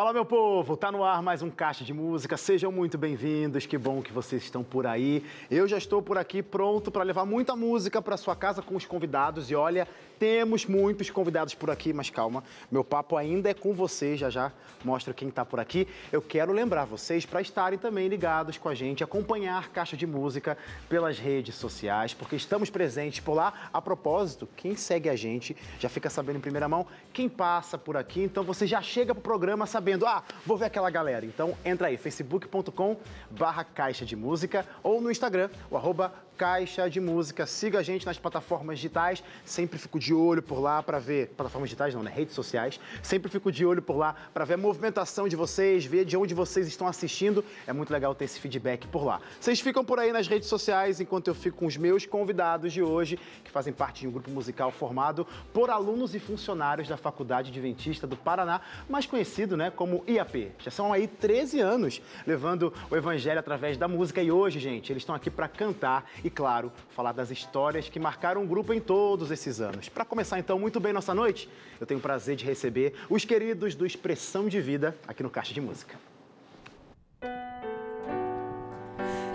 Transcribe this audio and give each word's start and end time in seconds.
Fala, 0.00 0.14
meu 0.14 0.24
povo! 0.24 0.78
Tá 0.78 0.90
no 0.90 1.04
ar 1.04 1.20
mais 1.20 1.42
um 1.42 1.50
Caixa 1.50 1.84
de 1.84 1.92
Música. 1.92 2.34
Sejam 2.34 2.72
muito 2.72 2.96
bem-vindos. 2.96 3.66
Que 3.66 3.76
bom 3.76 4.00
que 4.00 4.10
vocês 4.10 4.42
estão 4.42 4.64
por 4.64 4.86
aí. 4.86 5.22
Eu 5.50 5.68
já 5.68 5.76
estou 5.76 6.00
por 6.00 6.16
aqui 6.16 6.42
pronto 6.42 6.90
para 6.90 7.02
levar 7.02 7.26
muita 7.26 7.54
música 7.54 8.00
para 8.00 8.16
sua 8.16 8.34
casa 8.34 8.62
com 8.62 8.74
os 8.76 8.86
convidados. 8.86 9.50
E 9.50 9.54
olha, 9.54 9.86
temos 10.20 10.66
muitos 10.66 11.08
convidados 11.08 11.54
por 11.54 11.70
aqui, 11.70 11.94
mas 11.94 12.10
calma, 12.10 12.44
meu 12.70 12.84
papo 12.84 13.16
ainda 13.16 13.48
é 13.48 13.54
com 13.54 13.72
vocês, 13.72 14.20
já 14.20 14.28
já 14.28 14.52
mostro 14.84 15.14
quem 15.14 15.28
está 15.28 15.46
por 15.46 15.58
aqui. 15.58 15.88
Eu 16.12 16.20
quero 16.20 16.52
lembrar 16.52 16.84
vocês 16.84 17.24
para 17.24 17.40
estarem 17.40 17.78
também 17.78 18.06
ligados 18.06 18.58
com 18.58 18.68
a 18.68 18.74
gente, 18.74 19.02
acompanhar 19.02 19.70
Caixa 19.70 19.96
de 19.96 20.06
Música 20.06 20.58
pelas 20.90 21.18
redes 21.18 21.54
sociais, 21.54 22.12
porque 22.12 22.36
estamos 22.36 22.68
presentes 22.68 23.20
por 23.20 23.32
lá. 23.32 23.70
A 23.72 23.80
propósito, 23.80 24.46
quem 24.56 24.76
segue 24.76 25.08
a 25.08 25.16
gente 25.16 25.56
já 25.78 25.88
fica 25.88 26.10
sabendo 26.10 26.36
em 26.36 26.42
primeira 26.42 26.68
mão 26.68 26.86
quem 27.14 27.26
passa 27.26 27.78
por 27.78 27.96
aqui, 27.96 28.20
então 28.20 28.44
você 28.44 28.66
já 28.66 28.82
chega 28.82 29.14
para 29.14 29.20
o 29.20 29.22
programa 29.22 29.66
sabendo, 29.66 29.89
ah, 30.06 30.22
vou 30.44 30.56
ver 30.56 30.66
aquela 30.66 30.90
galera. 30.90 31.24
Então 31.24 31.56
entra 31.64 31.88
aí, 31.88 31.96
facebook.com 31.96 32.96
barra 33.30 33.64
Caixa 33.64 34.04
de 34.04 34.16
Música 34.16 34.66
ou 34.82 35.00
no 35.00 35.10
Instagram, 35.10 35.50
o 35.70 35.76
arroba 35.76 36.12
Caixa 36.40 36.88
de 36.88 37.02
Música. 37.02 37.44
Siga 37.44 37.80
a 37.80 37.82
gente 37.82 38.06
nas 38.06 38.16
plataformas 38.16 38.78
digitais. 38.78 39.22
Sempre 39.44 39.78
fico 39.78 39.98
de 39.98 40.14
olho 40.14 40.42
por 40.42 40.58
lá 40.58 40.82
para 40.82 40.98
ver. 40.98 41.26
Plataformas 41.36 41.68
digitais 41.68 41.94
não, 41.94 42.02
né? 42.02 42.10
Redes 42.10 42.34
sociais. 42.34 42.80
Sempre 43.02 43.30
fico 43.30 43.52
de 43.52 43.66
olho 43.66 43.82
por 43.82 43.98
lá 43.98 44.16
para 44.32 44.46
ver 44.46 44.54
a 44.54 44.56
movimentação 44.56 45.28
de 45.28 45.36
vocês, 45.36 45.84
ver 45.84 46.06
de 46.06 46.16
onde 46.16 46.32
vocês 46.32 46.66
estão 46.66 46.86
assistindo. 46.86 47.44
É 47.66 47.74
muito 47.74 47.92
legal 47.92 48.14
ter 48.14 48.24
esse 48.24 48.40
feedback 48.40 48.86
por 48.86 49.04
lá. 49.04 49.20
Vocês 49.38 49.60
ficam 49.60 49.84
por 49.84 49.98
aí 49.98 50.12
nas 50.12 50.28
redes 50.28 50.48
sociais 50.48 50.98
enquanto 50.98 51.28
eu 51.28 51.34
fico 51.34 51.58
com 51.58 51.66
os 51.66 51.76
meus 51.76 52.06
convidados 52.06 52.72
de 52.72 52.82
hoje, 52.82 53.18
que 53.44 53.50
fazem 53.50 53.74
parte 53.74 54.00
de 54.00 54.08
um 54.08 54.10
grupo 54.10 54.30
musical 54.30 54.72
formado 54.72 55.26
por 55.52 55.68
alunos 55.68 56.14
e 56.14 56.18
funcionários 56.18 56.88
da 56.88 56.96
Faculdade 56.96 57.50
Adventista 57.50 58.06
do 58.06 58.16
Paraná, 58.16 58.62
mais 58.88 59.04
conhecido 59.04 59.58
né, 59.58 59.70
como 59.70 60.02
IAP. 60.08 60.52
Já 60.58 60.70
são 60.70 60.90
aí 60.90 61.06
13 61.06 61.60
anos 61.60 62.00
levando 62.26 62.72
o 62.90 62.96
evangelho 62.96 63.38
através 63.38 63.76
da 63.76 63.86
música 63.86 64.22
e 64.22 64.32
hoje, 64.32 64.58
gente, 64.58 64.90
eles 64.90 65.02
estão 65.02 65.14
aqui 65.14 65.28
para 65.28 65.46
cantar 65.46 66.10
e 66.24 66.29
e, 66.30 66.32
claro, 66.32 66.72
falar 66.90 67.10
das 67.10 67.30
histórias 67.30 67.88
que 67.88 67.98
marcaram 67.98 68.44
o 68.44 68.46
grupo 68.46 68.72
em 68.72 68.80
todos 68.80 69.32
esses 69.32 69.60
anos. 69.60 69.88
Para 69.88 70.04
começar, 70.04 70.38
então, 70.38 70.58
muito 70.58 70.78
bem 70.78 70.92
nossa 70.92 71.12
noite, 71.12 71.50
eu 71.80 71.86
tenho 71.86 71.98
o 71.98 72.02
prazer 72.02 72.36
de 72.36 72.44
receber 72.44 72.94
os 73.10 73.24
queridos 73.24 73.74
do 73.74 73.84
Expressão 73.84 74.48
de 74.48 74.60
Vida 74.60 74.96
aqui 75.08 75.24
no 75.24 75.28
Caixa 75.28 75.52
de 75.52 75.60
Música. 75.60 75.98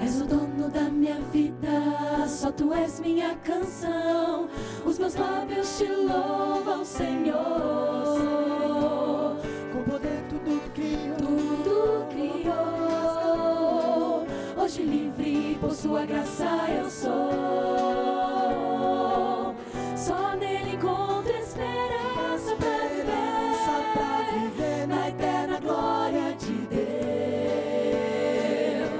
És 0.01 0.21
o 0.21 0.25
dono 0.25 0.69
da 0.69 0.83
minha 0.83 1.19
vida, 1.33 2.27
só 2.27 2.51
tu 2.51 2.73
és 2.73 2.99
minha 3.01 3.35
canção. 3.37 4.47
Os 4.85 4.97
meus 4.97 5.15
lábios 5.15 5.77
te 5.77 5.87
louvam, 5.87 6.85
Senhor. 6.85 8.34
Hoje 14.65 14.81
livre 14.81 15.59
por 15.61 15.71
sua 15.75 16.07
graça 16.07 16.43
eu 16.75 16.89
sou. 16.89 17.13
Só 19.95 20.35
nele 20.35 20.73
encontro 20.73 21.31
esperança 21.37 22.55
pra 22.55 22.87
viver 24.33 24.87
na 24.87 25.09
eterna 25.09 25.59
glória 25.59 26.33
de 26.33 26.53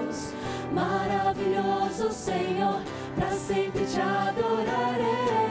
Deus. 0.06 0.36
Maravilhoso 0.72 2.12
Senhor, 2.12 2.84
pra 3.16 3.32
sempre 3.32 3.88
te 3.88 4.00
adorarei. 4.00 5.45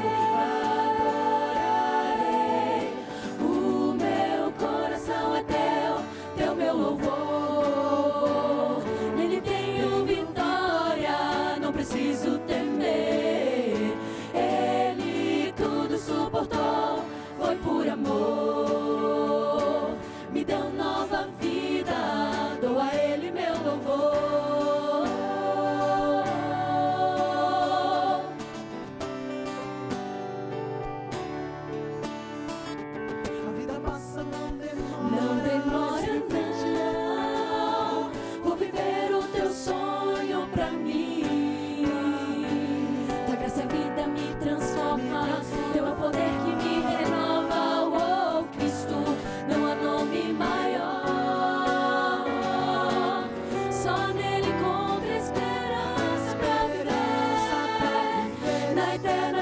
Viver 58.74 59.32
na 59.32 59.33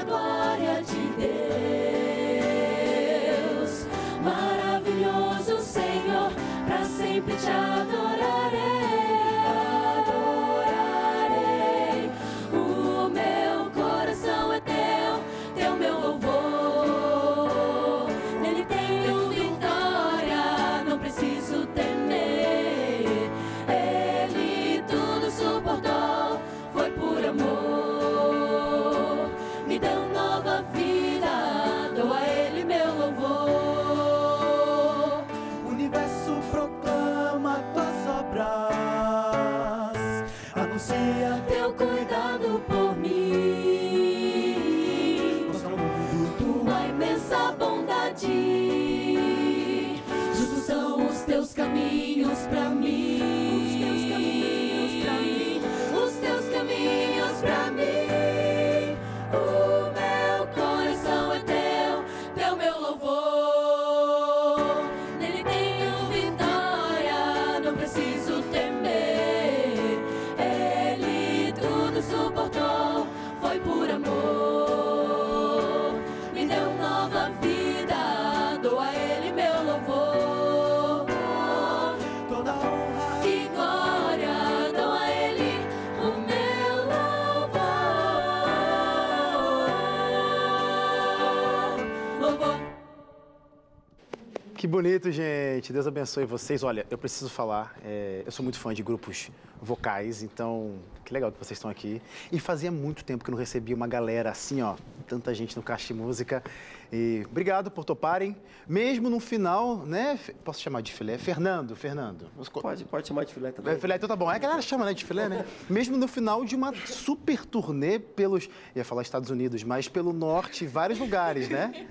bonito, 94.73 95.11
gente. 95.11 95.71
Deus 95.71 95.85
abençoe 95.85 96.25
vocês. 96.25 96.63
Olha, 96.63 96.83
eu 96.89 96.97
preciso 96.97 97.29
falar, 97.29 97.75
é, 97.85 98.23
eu 98.25 98.31
sou 98.31 98.41
muito 98.41 98.57
fã 98.57 98.73
de 98.73 98.81
grupos 98.81 99.29
vocais, 99.61 100.23
então 100.23 100.79
que 101.05 101.13
legal 101.13 101.31
que 101.31 101.37
vocês 101.37 101.59
estão 101.59 101.69
aqui. 101.69 102.01
E 102.31 102.39
fazia 102.39 102.71
muito 102.71 103.05
tempo 103.05 103.23
que 103.23 103.29
eu 103.29 103.33
não 103.33 103.37
recebia 103.37 103.75
uma 103.75 103.85
galera 103.85 104.31
assim, 104.31 104.63
ó, 104.63 104.75
tanta 105.07 105.31
gente 105.31 105.55
no 105.55 105.61
Caixa 105.61 105.93
de 105.93 105.93
Música. 105.93 106.43
E 106.91 107.21
obrigado 107.29 107.69
por 107.69 107.85
toparem. 107.85 108.35
Mesmo 108.67 109.11
no 109.11 109.19
final, 109.19 109.85
né? 109.85 110.19
Posso 110.43 110.59
chamar 110.59 110.81
de 110.81 110.91
filé? 110.91 111.19
Fernando, 111.19 111.75
Fernando. 111.75 112.25
Pode, 112.59 112.83
pode 112.85 113.07
chamar 113.07 113.25
de 113.25 113.33
filé 113.35 113.51
também. 113.51 113.75
É, 113.75 113.77
filé, 113.77 113.97
então 113.97 114.09
tá 114.09 114.15
bom. 114.15 114.31
É 114.31 114.37
a 114.37 114.39
galera 114.39 114.61
chama, 114.63 114.85
né, 114.85 114.95
de 114.95 115.05
filé, 115.05 115.29
né? 115.29 115.45
Mesmo 115.69 115.97
no 115.97 116.07
final 116.07 116.43
de 116.43 116.55
uma 116.55 116.73
super 116.87 117.45
turnê 117.45 117.99
pelos, 117.99 118.49
ia 118.75 118.83
falar 118.83 119.03
Estados 119.03 119.29
Unidos, 119.29 119.63
mas 119.63 119.87
pelo 119.87 120.11
norte, 120.11 120.65
vários 120.65 120.97
lugares, 120.97 121.47
né? 121.47 121.87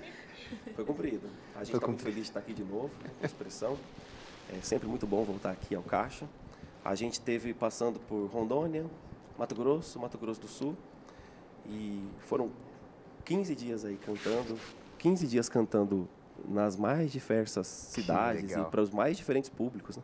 Foi 0.75 0.83
cumprido. 0.83 1.29
A 1.55 1.63
gente 1.63 1.75
está 1.75 1.87
muito 1.87 2.01
feliz 2.01 2.15
de 2.15 2.21
estar 2.21 2.39
aqui 2.39 2.53
de 2.53 2.63
novo, 2.63 2.89
com 3.19 3.25
expressão. 3.25 3.77
É 4.51 4.59
sempre 4.61 4.87
muito 4.87 5.05
bom 5.05 5.23
voltar 5.23 5.51
aqui 5.51 5.75
ao 5.75 5.83
Caixa. 5.83 6.27
A 6.83 6.95
gente 6.95 7.21
teve 7.21 7.53
passando 7.53 7.99
por 7.99 8.25
Rondônia, 8.27 8.85
Mato 9.37 9.55
Grosso, 9.55 9.99
Mato 9.99 10.17
Grosso 10.17 10.41
do 10.41 10.47
Sul. 10.47 10.75
E 11.65 12.03
foram 12.21 12.51
15 13.23 13.55
dias 13.55 13.85
aí 13.85 13.97
cantando, 13.97 14.59
15 14.97 15.27
dias 15.27 15.47
cantando 15.47 16.09
nas 16.47 16.75
mais 16.75 17.11
diversas 17.11 17.67
cidades 17.67 18.51
e 18.51 18.63
para 18.65 18.81
os 18.81 18.89
mais 18.89 19.15
diferentes 19.15 19.49
públicos. 19.49 19.97
Né? 19.97 20.03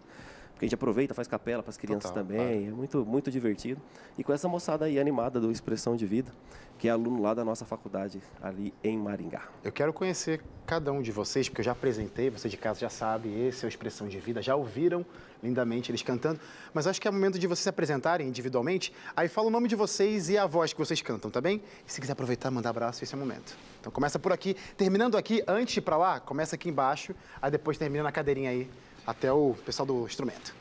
Porque 0.60 0.66
a 0.66 0.68
gente 0.68 0.76
aproveita, 0.76 1.14
faz 1.14 1.26
capela 1.26 1.64
para 1.64 1.70
as 1.70 1.78
crianças 1.78 2.12
Total, 2.12 2.22
também, 2.22 2.68
é 2.68 2.70
muito, 2.70 3.06
muito 3.06 3.32
divertido. 3.32 3.82
E 4.18 4.26
com 4.26 4.34
essa 4.34 4.46
moçada 4.50 4.84
aí 4.84 5.00
animada 5.00 5.40
do 5.40 5.50
Expressão 5.50 5.96
de 5.96 6.06
Vida, 6.06 6.34
que 6.78 6.90
é 6.90 6.92
aluno 6.92 7.22
lá 7.22 7.34
da 7.34 7.46
nossa 7.46 7.64
faculdade 7.64 8.22
ali 8.42 8.74
em 8.84 8.98
Maringá. 8.98 9.44
Eu 9.64 9.72
quero 9.72 9.94
conhecer 9.94 10.42
cada 10.66 10.92
um 10.92 11.02
de 11.02 11.14
vocês, 11.14 11.48
porque 11.48 11.62
eu 11.62 11.66
já 11.66 11.72
apresentei, 11.72 12.30
você 12.30 12.50
de 12.50 12.58
casa 12.58 12.78
já 12.78 12.90
sabe, 12.90 13.30
esse 13.30 13.64
é 13.64 13.68
o 13.68 13.70
Expressão 13.70 14.10
de 14.10 14.20
Vida, 14.20 14.42
já 14.42 14.54
ouviram 14.54 15.06
lindamente 15.42 15.92
eles 15.92 16.02
cantando, 16.02 16.42
mas 16.74 16.88
acho 16.88 17.00
que 17.00 17.08
é 17.08 17.12
o 17.12 17.14
momento 17.14 17.40
de 17.40 17.48
vocês 17.48 17.64
se 17.64 17.70
apresentarem 17.70 18.28
individualmente, 18.28 18.94
aí 19.16 19.30
fala 19.30 19.48
o 19.48 19.50
nome 19.50 19.70
de 19.70 19.78
vocês 19.78 20.28
e 20.28 20.38
a 20.38 20.46
voz 20.46 20.74
que 20.74 20.80
vocês 20.80 21.02
cantam, 21.02 21.32
tá 21.32 21.40
bem? 21.40 21.64
E 21.88 21.92
se 21.92 22.02
quiser 22.02 22.12
aproveitar, 22.14 22.52
mandar 22.52 22.72
abraço, 22.72 23.02
esse 23.02 23.14
é 23.14 23.18
o 23.18 23.20
momento. 23.20 23.56
Então 23.80 23.92
começa 23.92 24.20
por 24.20 24.34
aqui, 24.34 24.58
terminando 24.76 25.18
aqui, 25.18 25.42
antes 25.48 25.82
pra 25.82 25.96
lá, 25.96 26.20
começa 26.20 26.56
aqui 26.56 26.68
embaixo, 26.68 27.16
aí 27.42 27.50
depois 27.50 27.78
termina 27.78 28.04
na 28.04 28.12
cadeirinha 28.12 28.50
aí, 28.50 28.70
até 29.10 29.34
o 29.34 29.56
pessoal 29.66 29.88
do 29.88 30.06
instrumento. 30.06 30.56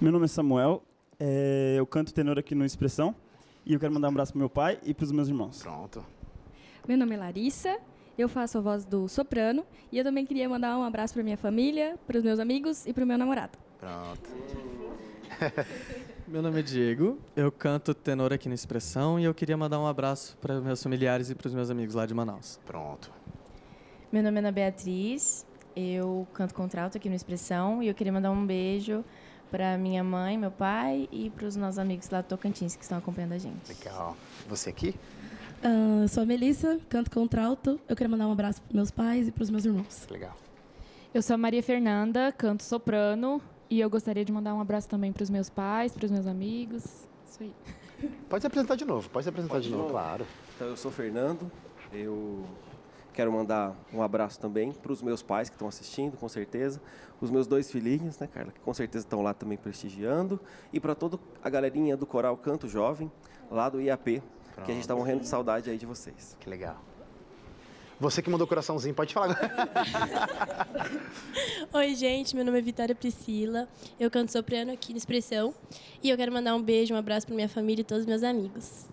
Meu 0.00 0.12
nome 0.12 0.26
é 0.26 0.28
Samuel, 0.28 0.84
é, 1.18 1.74
eu 1.76 1.84
canto 1.84 2.14
tenor 2.14 2.38
aqui 2.38 2.54
no 2.54 2.64
Expressão 2.64 3.12
e 3.66 3.74
eu 3.74 3.80
quero 3.80 3.92
mandar 3.92 4.06
um 4.06 4.12
abraço 4.12 4.32
pro 4.32 4.38
meu 4.38 4.48
pai 4.48 4.78
e 4.84 4.94
pros 4.94 5.10
meus 5.10 5.26
irmãos. 5.26 5.60
Pronto. 5.60 6.04
Meu 6.86 6.96
nome 6.96 7.16
é 7.16 7.18
Larissa, 7.18 7.76
eu 8.16 8.28
faço 8.28 8.58
a 8.58 8.60
voz 8.60 8.84
do 8.84 9.08
soprano 9.08 9.66
e 9.90 9.98
eu 9.98 10.04
também 10.04 10.24
queria 10.24 10.48
mandar 10.48 10.78
um 10.78 10.84
abraço 10.84 11.12
para 11.12 11.24
minha 11.24 11.36
família, 11.36 11.98
para 12.06 12.18
os 12.18 12.22
meus 12.22 12.38
amigos 12.38 12.86
e 12.86 12.92
para 12.92 13.02
o 13.02 13.06
meu 13.06 13.18
namorado. 13.18 13.58
Pronto. 13.80 14.30
Meu 16.28 16.40
nome 16.40 16.60
é 16.60 16.62
Diego, 16.62 17.18
eu 17.34 17.50
canto 17.50 17.92
tenor 17.92 18.32
aqui 18.32 18.48
no 18.48 18.54
Expressão 18.54 19.18
e 19.18 19.24
eu 19.24 19.34
queria 19.34 19.56
mandar 19.56 19.78
um 19.80 19.86
abraço 19.86 20.38
para 20.40 20.60
meus 20.60 20.82
familiares 20.82 21.28
e 21.28 21.34
para 21.34 21.48
os 21.48 21.52
meus 21.52 21.68
amigos 21.68 21.94
lá 21.94 22.06
de 22.06 22.14
Manaus. 22.14 22.58
Pronto. 22.64 23.10
Meu 24.10 24.22
nome 24.22 24.36
é 24.36 24.38
Ana 24.38 24.52
Beatriz, 24.52 25.44
eu 25.76 26.26
canto 26.32 26.54
contralto 26.54 26.96
aqui 26.96 27.08
no 27.08 27.14
Expressão 27.14 27.82
e 27.82 27.88
eu 27.88 27.94
queria 27.94 28.12
mandar 28.12 28.30
um 28.30 28.46
beijo 28.46 29.04
para 29.50 29.76
minha 29.76 30.02
mãe, 30.02 30.38
meu 30.38 30.50
pai 30.50 31.08
e 31.12 31.28
para 31.30 31.46
os 31.46 31.56
nossos 31.56 31.78
amigos 31.78 32.08
lá 32.10 32.20
do 32.22 32.26
Tocantins 32.26 32.74
que 32.74 32.82
estão 32.82 32.98
acompanhando 32.98 33.32
a 33.32 33.38
gente. 33.38 33.68
Legal. 33.68 34.16
Você 34.48 34.70
aqui? 34.70 34.94
Ah, 35.62 36.06
sou 36.08 36.22
a 36.22 36.26
Melissa, 36.26 36.80
canto 36.88 37.10
contralto. 37.10 37.78
Eu 37.88 37.94
queria 37.94 38.08
mandar 38.10 38.26
um 38.26 38.32
abraço 38.32 38.62
para 38.62 38.74
meus 38.74 38.90
pais 38.90 39.28
e 39.28 39.32
para 39.32 39.42
os 39.42 39.50
meus 39.50 39.64
irmãos. 39.64 40.06
Legal. 40.10 40.34
Eu 41.12 41.20
sou 41.22 41.34
a 41.34 41.38
Maria 41.38 41.62
Fernanda, 41.62 42.32
canto 42.32 42.62
soprano 42.62 43.40
e 43.68 43.78
eu 43.80 43.88
gostaria 43.90 44.24
de 44.24 44.32
mandar 44.32 44.54
um 44.54 44.60
abraço 44.60 44.88
também 44.88 45.12
para 45.12 45.22
os 45.22 45.30
meus 45.30 45.50
pais, 45.50 45.92
para 45.92 46.06
os 46.06 46.10
meus 46.10 46.26
amigos. 46.26 46.84
Isso 47.30 47.42
aí. 47.42 47.52
Pode 48.28 48.42
se 48.42 48.46
apresentar 48.46 48.74
de 48.76 48.84
novo, 48.84 49.08
pode 49.10 49.24
se 49.24 49.28
apresentar 49.28 49.54
Pode 49.54 49.64
de 49.64 49.70
de 49.70 49.76
novo, 49.76 49.88
novo? 49.92 49.98
claro. 50.00 50.26
Então, 50.56 50.68
eu 50.68 50.76
sou 50.76 50.90
Fernando, 50.90 51.50
eu 51.92 52.44
quero 53.12 53.30
mandar 53.32 53.76
um 53.92 54.02
abraço 54.02 54.40
também 54.40 54.72
para 54.72 54.92
os 54.92 55.02
meus 55.02 55.22
pais 55.22 55.48
que 55.48 55.54
estão 55.54 55.68
assistindo, 55.68 56.16
com 56.16 56.28
certeza, 56.28 56.80
os 57.20 57.30
meus 57.30 57.46
dois 57.46 57.70
filhinhos, 57.70 58.18
né, 58.18 58.26
Carla, 58.26 58.52
que 58.52 58.60
com 58.60 58.74
certeza 58.74 59.04
estão 59.04 59.22
lá 59.22 59.32
também 59.32 59.56
prestigiando, 59.56 60.40
e 60.72 60.80
para 60.80 60.94
toda 60.94 61.18
a 61.42 61.50
galerinha 61.50 61.96
do 61.96 62.06
Coral 62.06 62.36
Canto 62.36 62.68
Jovem, 62.68 63.10
lá 63.50 63.68
do 63.68 63.80
IAP, 63.80 64.22
que 64.64 64.70
a 64.70 64.74
gente 64.74 64.80
está 64.80 64.94
morrendo 64.94 65.20
de 65.20 65.28
saudade 65.28 65.70
aí 65.70 65.78
de 65.78 65.86
vocês. 65.86 66.36
Que 66.38 66.48
legal. 66.48 66.76
Você 67.98 68.20
que 68.20 68.28
mandou 68.28 68.48
coraçãozinho, 68.48 68.94
pode 68.94 69.14
falar 69.14 69.30
agora. 69.30 70.66
Oi, 71.72 71.94
gente, 71.94 72.34
meu 72.34 72.44
nome 72.44 72.58
é 72.58 72.62
Vitória 72.62 72.94
Priscila, 72.94 73.68
eu 74.00 74.10
canto 74.10 74.32
soprano 74.32 74.72
aqui 74.72 74.92
no 74.92 74.96
Expressão 74.96 75.54
e 76.02 76.10
eu 76.10 76.16
quero 76.16 76.32
mandar 76.32 76.56
um 76.56 76.62
beijo, 76.62 76.92
um 76.92 76.96
abraço 76.96 77.26
para 77.26 77.36
minha 77.36 77.48
família 77.48 77.82
e 77.82 77.84
todos 77.84 78.02
os 78.02 78.06
meus 78.08 78.24
amigos. 78.24 78.88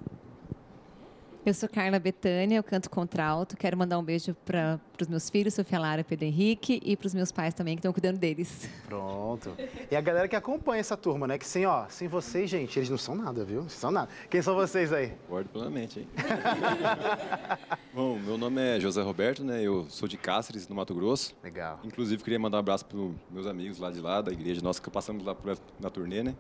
Eu 1.46 1.54
sou 1.54 1.70
Carla 1.70 1.98
Betânia, 2.00 2.58
eu 2.58 2.64
canto 2.64 2.90
contralto. 2.90 3.56
Quero 3.56 3.76
mandar 3.78 3.98
um 3.98 4.04
beijo 4.04 4.36
para 4.46 4.80
os 5.02 5.08
meus 5.08 5.30
filhos, 5.30 5.54
Sofia 5.54 5.80
Lara 5.80 6.02
e 6.02 6.04
Pedro 6.04 6.26
Henrique, 6.26 6.82
e 6.84 6.98
para 6.98 7.08
os 7.08 7.14
meus 7.14 7.32
pais 7.32 7.54
também, 7.54 7.76
que 7.76 7.80
estão 7.80 7.94
cuidando 7.94 8.18
deles. 8.20 8.70
Pronto. 8.86 9.56
E 9.90 9.96
a 9.96 10.02
galera 10.02 10.28
que 10.28 10.36
acompanha 10.36 10.82
essa 10.82 10.98
turma, 10.98 11.26
né? 11.26 11.38
Que 11.38 11.48
sem, 11.48 11.66
ó, 11.66 11.88
sem 11.88 12.08
vocês, 12.10 12.50
gente, 12.50 12.78
eles 12.78 12.90
não 12.90 12.98
são 12.98 13.16
nada, 13.16 13.44
viu? 13.46 13.62
Não 13.62 13.70
são 13.70 13.90
nada. 13.90 14.10
Quem 14.30 14.42
são 14.42 14.54
vocês 14.54 14.92
aí? 14.92 15.14
Concordo 15.28 15.50
plenamente, 15.50 16.00
hein? 16.02 16.08
Bom, 17.94 18.20
meu 18.20 18.38
nome 18.38 18.62
é 18.62 18.80
José 18.80 19.02
Roberto, 19.02 19.44
né? 19.44 19.64
Eu 19.64 19.86
sou 19.90 20.08
de 20.10 20.18
Cáceres, 20.18 20.68
no 20.68 20.76
Mato 20.76 20.94
Grosso. 20.94 21.34
Legal. 21.42 21.80
Inclusive, 21.86 22.22
queria 22.22 22.38
mandar 22.38 22.58
um 22.58 22.60
abraço 22.60 22.86
para 22.86 23.00
meus 23.32 23.48
amigos 23.48 23.80
lá 23.80 23.90
de 23.90 24.02
lá, 24.02 24.22
da 24.22 24.32
igreja 24.32 24.62
nossa, 24.62 24.82
que 24.82 24.90
passamos 24.92 25.24
lá 25.26 25.36
na 25.80 25.90
turnê, 25.90 26.22
né? 26.22 26.36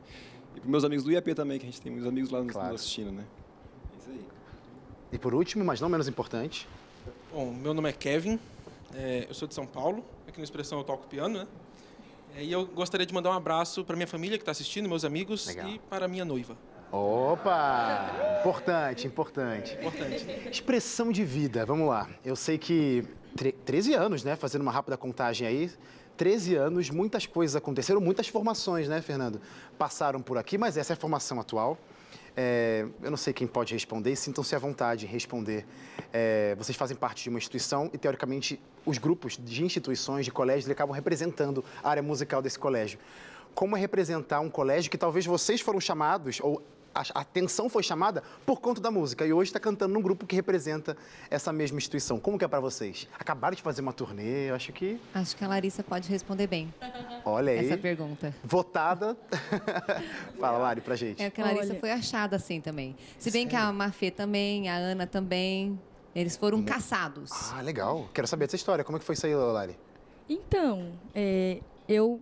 E 0.56 0.60
para 0.60 0.69
meus 0.69 0.84
amigos 0.84 1.06
do 1.06 1.12
IAP 1.12 1.34
também, 1.34 1.57
que 1.57 1.66
a 1.66 1.69
gente 1.69 1.81
tem 1.81 1.90
muitos 1.92 2.07
amigos 2.07 2.30
lá 2.30 2.44
Claro. 2.44 2.74
nos 2.74 2.81
assistindo, 2.81 3.12
né? 3.13 3.24
E 5.11 5.17
por 5.17 5.33
último, 5.33 5.63
mas 5.65 5.81
não 5.81 5.89
menos 5.89 6.07
importante, 6.07 6.67
Bom, 7.31 7.51
meu 7.53 7.73
nome 7.75 7.88
é 7.89 7.94
Kevin, 7.94 8.39
é, 8.95 9.25
eu 9.29 9.33
sou 9.35 9.47
de 9.47 9.53
São 9.53 9.65
Paulo, 9.65 10.03
aqui 10.27 10.39
no 10.39 10.44
Expressão 10.44 10.79
eu 10.79 10.83
toco 10.83 11.06
piano, 11.07 11.39
né? 11.39 11.47
É, 12.35 12.44
e 12.44 12.51
eu 12.51 12.65
gostaria 12.65 13.06
de 13.06 13.13
mandar 13.13 13.29
um 13.29 13.33
abraço 13.33 13.83
para 13.83 13.95
minha 13.95 14.07
família 14.07 14.35
que 14.38 14.41
está 14.41 14.51
assistindo, 14.51 14.89
meus 14.89 15.06
amigos, 15.06 15.45
Legal. 15.45 15.69
e 15.69 15.77
para 15.79 16.07
minha 16.07 16.25
noiva. 16.25 16.57
Opa! 16.91 18.09
Importante, 18.39 19.06
importante. 19.06 19.73
Importante. 19.75 20.25
Expressão 20.51 21.12
de 21.12 21.23
vida, 21.23 21.65
vamos 21.65 21.88
lá. 21.88 22.09
Eu 22.25 22.35
sei 22.35 22.57
que 22.57 23.03
tre- 23.35 23.51
13 23.51 23.94
anos, 23.94 24.23
né? 24.23 24.35
Fazendo 24.35 24.62
uma 24.62 24.71
rápida 24.71 24.97
contagem 24.97 25.47
aí. 25.47 25.71
13 26.17 26.55
anos, 26.55 26.89
muitas 26.89 27.25
coisas 27.27 27.55
aconteceram, 27.55 28.01
muitas 28.01 28.27
formações, 28.27 28.88
né, 28.89 29.01
Fernando? 29.01 29.39
Passaram 29.77 30.19
por 30.21 30.38
aqui, 30.38 30.57
mas 30.57 30.77
essa 30.77 30.94
é 30.94 30.95
a 30.95 30.97
formação 30.97 31.39
atual. 31.39 31.77
É, 32.41 32.86
eu 33.03 33.12
não 33.12 33.18
sei 33.18 33.33
quem 33.33 33.45
pode 33.45 33.74
responder, 33.74 34.15
sintam-se 34.15 34.56
à 34.56 34.59
vontade 34.59 35.06
em 35.06 35.09
responder. 35.09 35.65
É, 36.13 36.56
vocês 36.57 36.77
fazem 36.77 36.95
parte 36.95 37.21
de 37.21 37.30
uma 37.30 37.38
instituição 37.38 37.89
e, 37.91 37.97
teoricamente, 37.97 38.58
os 38.86 38.98
grupos 38.98 39.38
de 39.38 39.62
instituições, 39.62 40.24
de 40.24 40.31
colégios, 40.31 40.69
acabam 40.69 40.96
representando 40.96 41.65
a 41.84 41.89
área 41.89 42.01
musical 42.01 42.41
desse 42.41 42.58
colégio. 42.58 42.98
Como 43.53 43.75
é 43.75 43.79
representar 43.81 44.39
um 44.39 44.50
colégio 44.50 44.89
que 44.89 44.98
talvez 44.98 45.25
vocês 45.25 45.60
foram 45.60 45.81
chamados, 45.81 46.39
ou 46.39 46.63
a 46.93 47.19
atenção 47.22 47.69
foi 47.69 47.84
chamada 47.84 48.24
por 48.46 48.60
conta 48.60 48.81
da 48.81 48.91
música, 48.91 49.25
e 49.25 49.34
hoje 49.34 49.50
está 49.50 49.60
cantando 49.60 49.93
num 49.93 50.01
grupo 50.01 50.25
que 50.25 50.36
representa 50.36 50.96
essa 51.29 51.51
mesma 51.53 51.77
instituição. 51.77 52.19
Como 52.19 52.38
que 52.38 52.46
é 52.46 52.48
para 52.48 52.60
vocês? 52.60 53.08
Acabaram 53.17 53.55
de 53.55 53.62
fazer 53.62 53.81
uma 53.81 53.93
turnê, 53.93 54.50
eu 54.50 54.55
acho 54.55 54.72
que... 54.74 55.00
Acho 55.13 55.36
que 55.36 55.43
a 55.43 55.48
Larissa 55.48 55.84
pode 55.84 56.10
responder 56.10 56.48
bem 56.48 56.74
Olha 57.25 57.51
aí, 57.51 57.65
essa 57.65 57.77
pergunta. 57.77 58.34
votada. 58.43 59.17
Fala, 60.39 60.58
Lari, 60.58 60.81
pra 60.81 60.96
gente. 60.96 61.22
É 61.22 61.29
que 61.29 61.41
a 61.41 61.46
Larissa 61.46 61.72
Olha. 61.72 61.79
foi 61.79 61.91
achada 61.91 62.36
assim 62.36 62.62
também. 62.62 62.96
Se 63.17 63.31
bem 63.31 63.48
que 63.48 63.55
a 63.55 63.72
Mafê 63.72 64.12
também, 64.12 64.69
a 64.69 64.75
Ana 64.75 65.05
também, 65.05 65.79
eles 66.15 66.36
foram 66.36 66.63
caçados. 66.63 67.31
Ah, 67.53 67.62
legal. 67.62 68.10
Quero 68.13 68.27
saber 68.27 68.46
dessa 68.46 68.55
história. 68.55 68.84
Como 68.84 68.98
é 68.98 69.00
que 69.00 69.05
foi 69.05 69.13
isso 69.13 69.25
aí, 69.25 69.36
Lari? 69.36 69.77
Então, 70.27 70.91
é, 71.13 71.60
eu 71.88 72.22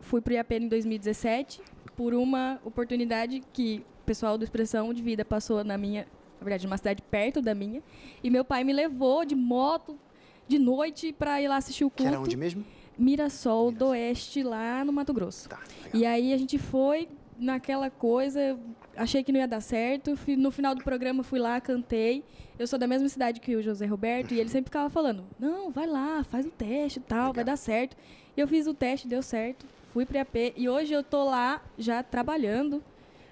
fui 0.00 0.20
para 0.20 0.32
o 0.32 0.34
IAP 0.34 0.52
em 0.54 0.68
2017 0.68 1.62
por 1.96 2.14
uma 2.14 2.60
oportunidade 2.64 3.42
que 3.52 3.84
pessoal 4.04 4.36
do 4.38 4.44
Expressão 4.44 4.92
de 4.92 5.02
Vida 5.02 5.24
passou 5.24 5.64
na 5.64 5.76
minha, 5.78 6.02
na 6.40 6.44
verdade, 6.44 6.66
numa 6.66 6.76
cidade 6.76 7.02
perto 7.02 7.40
da 7.42 7.54
minha, 7.54 7.82
e 8.22 8.30
meu 8.30 8.44
pai 8.44 8.64
me 8.64 8.72
levou 8.72 9.24
de 9.24 9.34
moto 9.34 9.98
de 10.46 10.58
noite 10.58 11.12
para 11.12 11.40
ir 11.40 11.48
lá 11.48 11.56
assistir 11.56 11.84
o 11.84 11.90
Que 11.90 12.02
culto. 12.02 12.12
era 12.12 12.20
onde 12.20 12.36
mesmo? 12.36 12.64
Mirassol 12.98 13.72
do 13.72 13.86
Oeste, 13.88 14.42
lá 14.42 14.84
no 14.84 14.92
Mato 14.92 15.12
Grosso. 15.12 15.48
Tá, 15.48 15.58
legal. 15.84 16.00
E 16.00 16.06
aí 16.06 16.32
a 16.32 16.36
gente 16.36 16.58
foi 16.58 17.08
naquela 17.36 17.90
coisa, 17.90 18.56
achei 18.96 19.24
que 19.24 19.32
não 19.32 19.40
ia 19.40 19.48
dar 19.48 19.60
certo. 19.60 20.16
No 20.38 20.50
final 20.52 20.74
do 20.74 20.84
programa 20.84 21.24
fui 21.24 21.40
lá, 21.40 21.60
cantei. 21.60 22.22
Eu 22.56 22.66
sou 22.68 22.78
da 22.78 22.86
mesma 22.86 23.08
cidade 23.08 23.40
que 23.40 23.56
o 23.56 23.62
José 23.62 23.84
Roberto 23.86 24.32
e 24.32 24.38
ele 24.38 24.48
sempre 24.48 24.66
ficava 24.68 24.88
falando: 24.88 25.24
"Não, 25.40 25.72
vai 25.72 25.86
lá, 25.88 26.22
faz 26.22 26.46
o 26.46 26.50
teste 26.50 27.00
e 27.00 27.02
tal, 27.02 27.32
vai 27.32 27.42
dar 27.42 27.56
certo". 27.56 27.96
E 28.36 28.40
eu 28.40 28.46
fiz 28.46 28.66
o 28.68 28.74
teste, 28.74 29.08
deu 29.08 29.22
certo. 29.22 29.66
Fui 29.92 30.06
para 30.06 30.20
AP 30.22 30.52
e 30.56 30.68
hoje 30.68 30.92
eu 30.94 31.02
tô 31.02 31.24
lá 31.24 31.60
já 31.76 32.00
trabalhando 32.02 32.80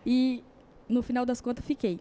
e 0.04 0.42
no 0.92 1.02
final 1.02 1.26
das 1.26 1.40
contas 1.40 1.64
fiquei. 1.64 1.98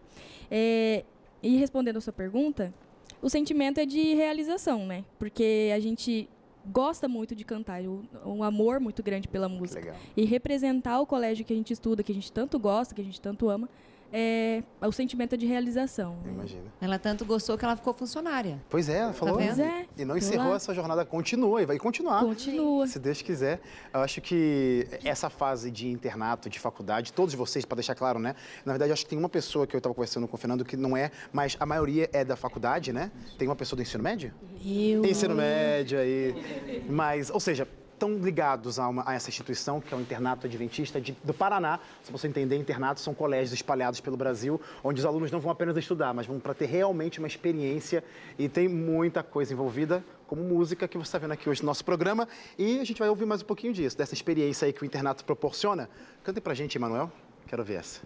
É, 0.50 1.04
e 1.42 1.56
respondendo 1.56 1.96
a 1.96 2.00
sua 2.00 2.12
pergunta, 2.12 2.72
o 3.20 3.28
sentimento 3.28 3.78
é 3.78 3.86
de 3.86 4.14
realização, 4.14 4.86
né? 4.86 5.04
Porque 5.18 5.70
a 5.74 5.80
gente 5.80 6.28
gosta 6.66 7.08
muito 7.08 7.34
de 7.34 7.44
cantar, 7.44 7.82
um 8.24 8.42
amor 8.42 8.78
muito 8.78 9.02
grande 9.02 9.26
pela 9.26 9.48
música. 9.48 9.80
Legal. 9.80 9.96
E 10.16 10.24
representar 10.24 11.00
o 11.00 11.06
colégio 11.06 11.44
que 11.44 11.52
a 11.52 11.56
gente 11.56 11.72
estuda, 11.72 12.02
que 12.02 12.12
a 12.12 12.14
gente 12.14 12.30
tanto 12.30 12.58
gosta, 12.58 12.94
que 12.94 13.00
a 13.00 13.04
gente 13.04 13.20
tanto 13.20 13.48
ama, 13.48 13.68
é 14.12 14.62
o 14.80 14.92
sentimento 14.92 15.34
é 15.34 15.38
de 15.38 15.46
realização. 15.46 16.16
né? 16.24 16.32
Imagina. 16.32 16.62
Ela 16.80 16.98
tanto 16.98 17.24
gostou 17.24 17.56
que 17.56 17.64
ela 17.64 17.76
ficou 17.76 17.94
funcionária. 17.94 18.60
Pois 18.68 18.88
é, 18.88 18.98
ela 18.98 19.12
falou. 19.12 19.36
vendo? 19.36 19.46
Pois 19.46 19.58
é. 19.58 19.86
E 19.96 20.04
não 20.04 20.16
encerrou 20.16 20.50
lá. 20.50 20.56
essa 20.56 20.74
jornada, 20.74 21.04
continua 21.04 21.62
e 21.62 21.66
vai 21.66 21.78
continuar. 21.78 22.20
Continua. 22.20 22.86
Se 22.86 22.98
Deus 22.98 23.22
quiser. 23.22 23.60
Eu 23.92 24.00
acho 24.00 24.20
que 24.20 24.86
essa 25.04 25.30
fase 25.30 25.70
de 25.70 25.88
internato, 25.88 26.50
de 26.50 26.58
faculdade, 26.58 27.12
todos 27.12 27.34
vocês, 27.34 27.64
para 27.64 27.76
deixar 27.76 27.94
claro, 27.94 28.18
né? 28.18 28.34
Na 28.64 28.72
verdade, 28.72 28.90
eu 28.90 28.94
acho 28.94 29.04
que 29.04 29.10
tem 29.10 29.18
uma 29.18 29.28
pessoa 29.28 29.66
que 29.66 29.74
eu 29.74 29.78
estava 29.78 29.94
conversando 29.94 30.28
com 30.28 30.36
o 30.36 30.38
Fernando 30.38 30.64
que 30.64 30.76
não 30.76 30.96
é, 30.96 31.10
mas 31.32 31.56
a 31.58 31.64
maioria 31.64 32.10
é 32.12 32.24
da 32.24 32.36
faculdade, 32.36 32.92
né? 32.92 33.10
Tem 33.38 33.48
uma 33.48 33.56
pessoa 33.56 33.76
do 33.76 33.82
ensino 33.82 34.02
médio? 34.02 34.34
Eu. 34.64 35.04
Ensino 35.04 35.34
médio 35.34 35.98
aí. 35.98 36.84
Mas, 36.88 37.30
ou 37.30 37.40
seja, 37.40 37.66
estão 38.02 38.16
ligados 38.18 38.78
a, 38.80 38.88
uma- 38.88 39.04
a 39.08 39.14
essa 39.14 39.28
instituição, 39.30 39.80
que 39.80 39.94
é 39.94 39.96
o 39.96 40.00
Internato 40.00 40.46
Adventista 40.46 41.00
de- 41.00 41.16
do 41.22 41.32
Paraná. 41.32 41.78
Se 42.02 42.10
você 42.10 42.26
entender, 42.26 42.56
internatos 42.56 43.02
são 43.02 43.14
colégios 43.14 43.52
espalhados 43.52 44.00
pelo 44.00 44.16
Brasil, 44.16 44.60
onde 44.82 44.98
os 45.00 45.06
alunos 45.06 45.30
não 45.30 45.38
vão 45.38 45.52
apenas 45.52 45.76
estudar, 45.76 46.12
mas 46.12 46.26
vão 46.26 46.40
para 46.40 46.52
ter 46.52 46.66
realmente 46.66 47.20
uma 47.20 47.28
experiência 47.28 48.02
e 48.36 48.48
tem 48.48 48.68
muita 48.68 49.22
coisa 49.22 49.52
envolvida, 49.52 50.04
como 50.26 50.42
música, 50.42 50.88
que 50.88 50.96
você 50.98 51.08
está 51.08 51.18
vendo 51.18 51.32
aqui 51.32 51.48
hoje 51.48 51.62
no 51.62 51.66
nosso 51.66 51.84
programa. 51.84 52.26
E 52.58 52.80
a 52.80 52.84
gente 52.84 52.98
vai 52.98 53.08
ouvir 53.08 53.24
mais 53.26 53.42
um 53.42 53.46
pouquinho 53.46 53.72
disso, 53.72 53.96
dessa 53.96 54.14
experiência 54.14 54.66
aí 54.66 54.72
que 54.72 54.82
o 54.82 54.84
internato 54.84 55.24
proporciona. 55.24 55.88
Canta 56.24 56.40
pra 56.40 56.54
gente, 56.54 56.76
Emanuel. 56.76 57.10
Quero 57.46 57.62
ver 57.62 57.74
essa. 57.74 58.00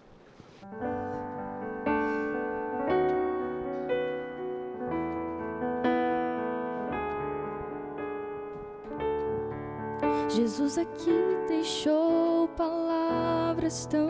Jesus 10.37 10.77
aqui 10.77 11.09
deixou 11.47 12.47
palavras 12.49 13.87
tão 13.87 14.07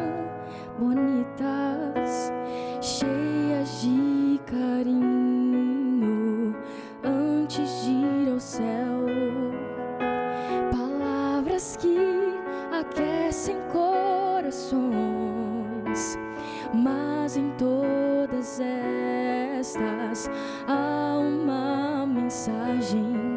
bonitas, 0.77 2.33
cheias 2.81 3.79
de 3.79 4.37
carinho, 4.45 6.53
antes 7.01 7.81
de 7.81 7.91
ir 7.91 8.29
ao 8.29 8.41
céu. 8.41 9.05
Palavras 10.69 11.77
que 11.77 11.97
aquecem 12.77 13.55
corações, 13.71 14.83
mas 16.73 17.37
em 17.37 17.51
todas 17.51 18.59
estas 18.59 20.29
há 20.67 21.19
uma 21.19 22.05
mensagem 22.05 23.36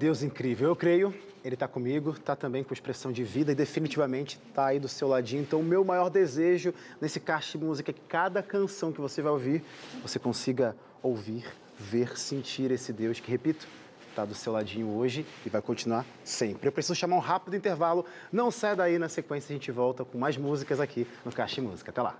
Deus 0.00 0.22
incrível. 0.22 0.70
Eu 0.70 0.74
creio, 0.74 1.14
Ele 1.44 1.54
está 1.54 1.68
comigo, 1.68 2.12
está 2.12 2.34
também 2.34 2.64
com 2.64 2.72
expressão 2.72 3.12
de 3.12 3.22
vida 3.22 3.52
e 3.52 3.54
definitivamente 3.54 4.40
está 4.48 4.68
aí 4.68 4.80
do 4.80 4.88
seu 4.88 5.06
ladinho. 5.06 5.42
Então, 5.42 5.60
o 5.60 5.62
meu 5.62 5.84
maior 5.84 6.08
desejo 6.08 6.72
nesse 6.98 7.20
caixa 7.20 7.58
de 7.58 7.62
música 7.62 7.90
é 7.90 7.92
que 7.92 8.00
cada 8.08 8.42
canção 8.42 8.90
que 8.92 9.00
você 9.00 9.20
vai 9.20 9.30
ouvir, 9.30 9.62
você 10.00 10.18
consiga 10.18 10.74
ouvir, 11.02 11.44
ver, 11.78 12.16
sentir 12.16 12.70
esse 12.70 12.94
Deus 12.94 13.20
que, 13.20 13.30
repito, 13.30 13.68
está 14.08 14.24
do 14.24 14.34
seu 14.34 14.54
ladinho 14.54 14.88
hoje 14.88 15.26
e 15.44 15.50
vai 15.50 15.60
continuar 15.60 16.06
sempre. 16.24 16.66
Eu 16.66 16.72
preciso 16.72 16.94
chamar 16.94 17.16
um 17.16 17.20
rápido 17.20 17.54
intervalo. 17.54 18.06
Não 18.32 18.50
sai 18.50 18.74
daí, 18.74 18.98
na 18.98 19.10
sequência 19.10 19.52
a 19.52 19.54
gente 19.54 19.70
volta 19.70 20.02
com 20.02 20.16
mais 20.16 20.38
músicas 20.38 20.80
aqui 20.80 21.06
no 21.26 21.30
Caixa 21.30 21.56
de 21.56 21.60
Música. 21.60 21.90
Até 21.90 22.00
lá. 22.00 22.16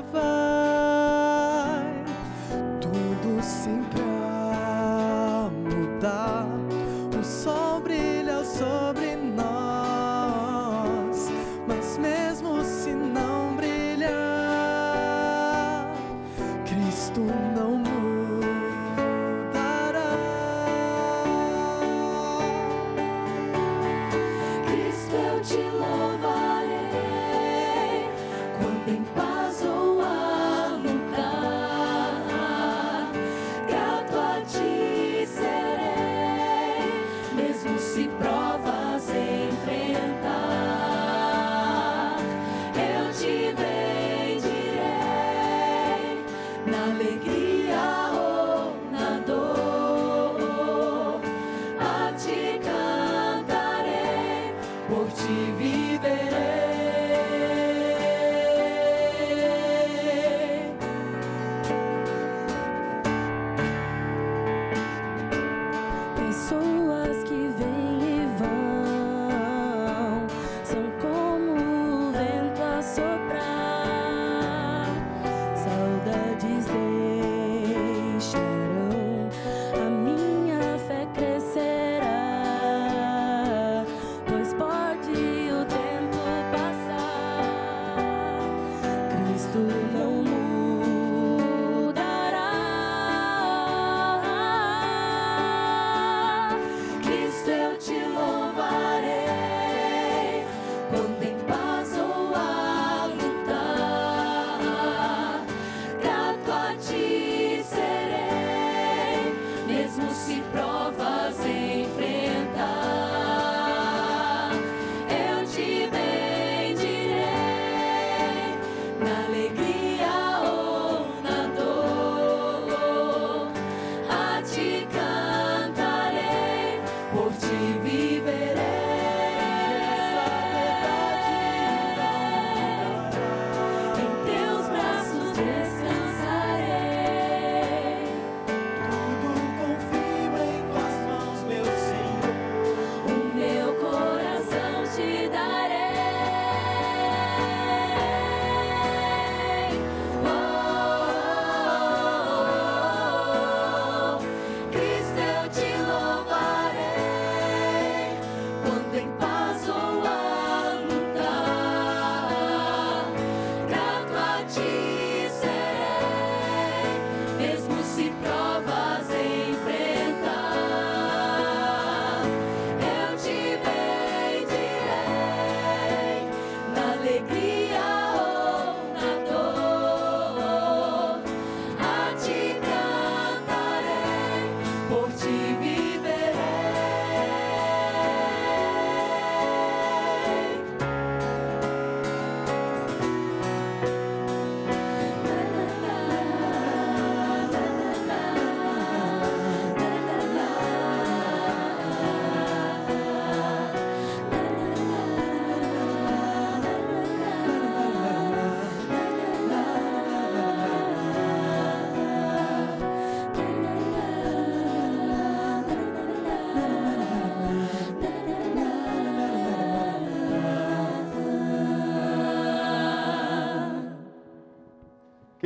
Vida 0.00 0.53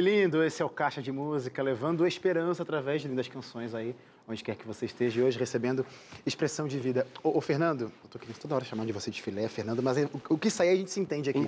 lindo, 0.08 0.42
esse 0.42 0.62
é 0.62 0.64
o 0.64 0.70
Caixa 0.70 1.02
de 1.02 1.12
Música, 1.12 1.62
levando 1.62 2.06
esperança 2.06 2.62
através 2.62 3.02
de 3.02 3.08
lindas 3.08 3.28
canções 3.28 3.74
aí, 3.74 3.94
onde 4.26 4.42
quer 4.42 4.56
que 4.56 4.66
você 4.66 4.86
esteja, 4.86 5.20
e 5.20 5.22
hoje 5.22 5.38
recebendo 5.38 5.84
expressão 6.24 6.66
de 6.66 6.78
vida. 6.78 7.06
Ô, 7.22 7.36
ô, 7.36 7.40
Fernando, 7.42 7.92
eu 8.02 8.10
tô 8.10 8.18
querendo 8.18 8.38
toda 8.38 8.54
hora 8.54 8.64
chamando 8.64 8.86
de 8.86 8.92
você 8.92 9.10
de 9.10 9.20
filé, 9.20 9.46
Fernando, 9.48 9.82
mas 9.82 9.98
o, 9.98 10.10
o 10.30 10.38
que 10.38 10.48
sair 10.48 10.70
a 10.70 10.76
gente 10.76 10.90
se 10.90 10.98
entende 10.98 11.28
aqui. 11.28 11.38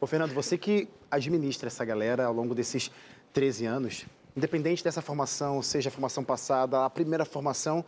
Ô, 0.00 0.06
Fernando, 0.06 0.32
você 0.32 0.56
que 0.56 0.88
administra 1.10 1.66
essa 1.66 1.84
galera 1.84 2.24
ao 2.24 2.32
longo 2.32 2.54
desses 2.54 2.90
13 3.34 3.66
anos, 3.66 4.06
independente 4.34 4.82
dessa 4.82 5.02
formação, 5.02 5.60
seja 5.60 5.90
a 5.90 5.92
formação 5.92 6.24
passada, 6.24 6.86
a 6.86 6.90
primeira 6.90 7.26
formação, 7.26 7.84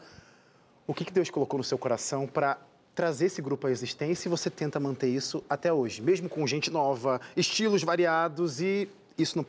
o 0.87 0.93
que, 0.93 1.07
que 1.07 1.13
Deus 1.13 1.31
colocou 1.31 1.57
no 1.57 1.65
seu 1.65 1.79
coração 1.79 2.27
para 2.27 2.59
trazer 2.95 3.27
esse 3.27 3.41
grupo 3.41 3.67
à 3.67 3.71
existência 3.71 4.29
e 4.29 4.31
você 4.31 4.51
tenta 4.51 4.79
manter 4.79 5.09
isso 5.09 5.43
até 5.49 5.73
hoje, 5.73 6.03
mesmo 6.03 6.29
com 6.29 6.47
gente 6.47 6.71
nova, 6.71 7.19
estilos 7.35 7.83
variados 7.83 8.61
e 8.61 8.91
isso 9.17 9.39
não. 9.39 9.47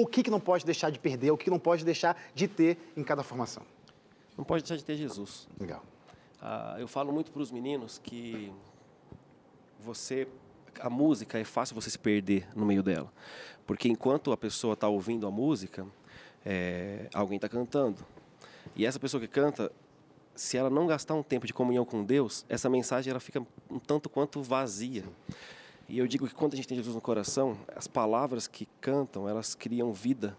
O 0.00 0.06
que, 0.06 0.22
que 0.22 0.30
não 0.30 0.40
pode 0.40 0.64
deixar 0.64 0.88
de 0.88 0.98
perder, 0.98 1.30
o 1.30 1.36
que 1.36 1.50
não 1.50 1.58
pode 1.58 1.84
deixar 1.84 2.18
de 2.34 2.48
ter 2.48 2.78
em 2.96 3.04
cada 3.04 3.22
formação? 3.22 3.62
Não 4.34 4.42
pode 4.42 4.62
deixar 4.62 4.76
de 4.76 4.82
ter 4.82 4.96
Jesus. 4.96 5.46
Legal. 5.60 5.84
Ah, 6.40 6.76
eu 6.78 6.88
falo 6.88 7.12
muito 7.12 7.30
para 7.30 7.42
os 7.42 7.50
meninos 7.50 8.00
que 8.02 8.50
você, 9.78 10.26
a 10.80 10.88
música 10.88 11.38
é 11.38 11.44
fácil 11.44 11.74
você 11.74 11.90
se 11.90 11.98
perder 11.98 12.48
no 12.56 12.64
meio 12.64 12.82
dela, 12.82 13.12
porque 13.66 13.88
enquanto 13.90 14.32
a 14.32 14.38
pessoa 14.38 14.72
está 14.72 14.88
ouvindo 14.88 15.26
a 15.26 15.30
música, 15.30 15.86
é, 16.46 17.10
alguém 17.12 17.36
está 17.36 17.46
cantando. 17.46 17.98
E 18.74 18.86
essa 18.86 18.98
pessoa 18.98 19.20
que 19.20 19.28
canta, 19.28 19.70
se 20.34 20.56
ela 20.56 20.70
não 20.70 20.86
gastar 20.86 21.14
um 21.14 21.22
tempo 21.22 21.46
de 21.46 21.52
comunhão 21.52 21.84
com 21.84 22.02
Deus, 22.02 22.46
essa 22.48 22.70
mensagem 22.70 23.10
ela 23.10 23.20
fica 23.20 23.46
um 23.70 23.78
tanto 23.78 24.08
quanto 24.08 24.40
vazia. 24.40 25.04
E 25.90 25.98
eu 25.98 26.06
digo 26.06 26.28
que 26.28 26.34
quando 26.34 26.52
a 26.52 26.56
gente 26.56 26.68
tem 26.68 26.76
Jesus 26.76 26.94
no 26.94 27.00
coração, 27.00 27.58
as 27.74 27.88
palavras 27.88 28.46
que 28.46 28.68
cantam, 28.80 29.28
elas 29.28 29.56
criam 29.56 29.92
vida. 29.92 30.38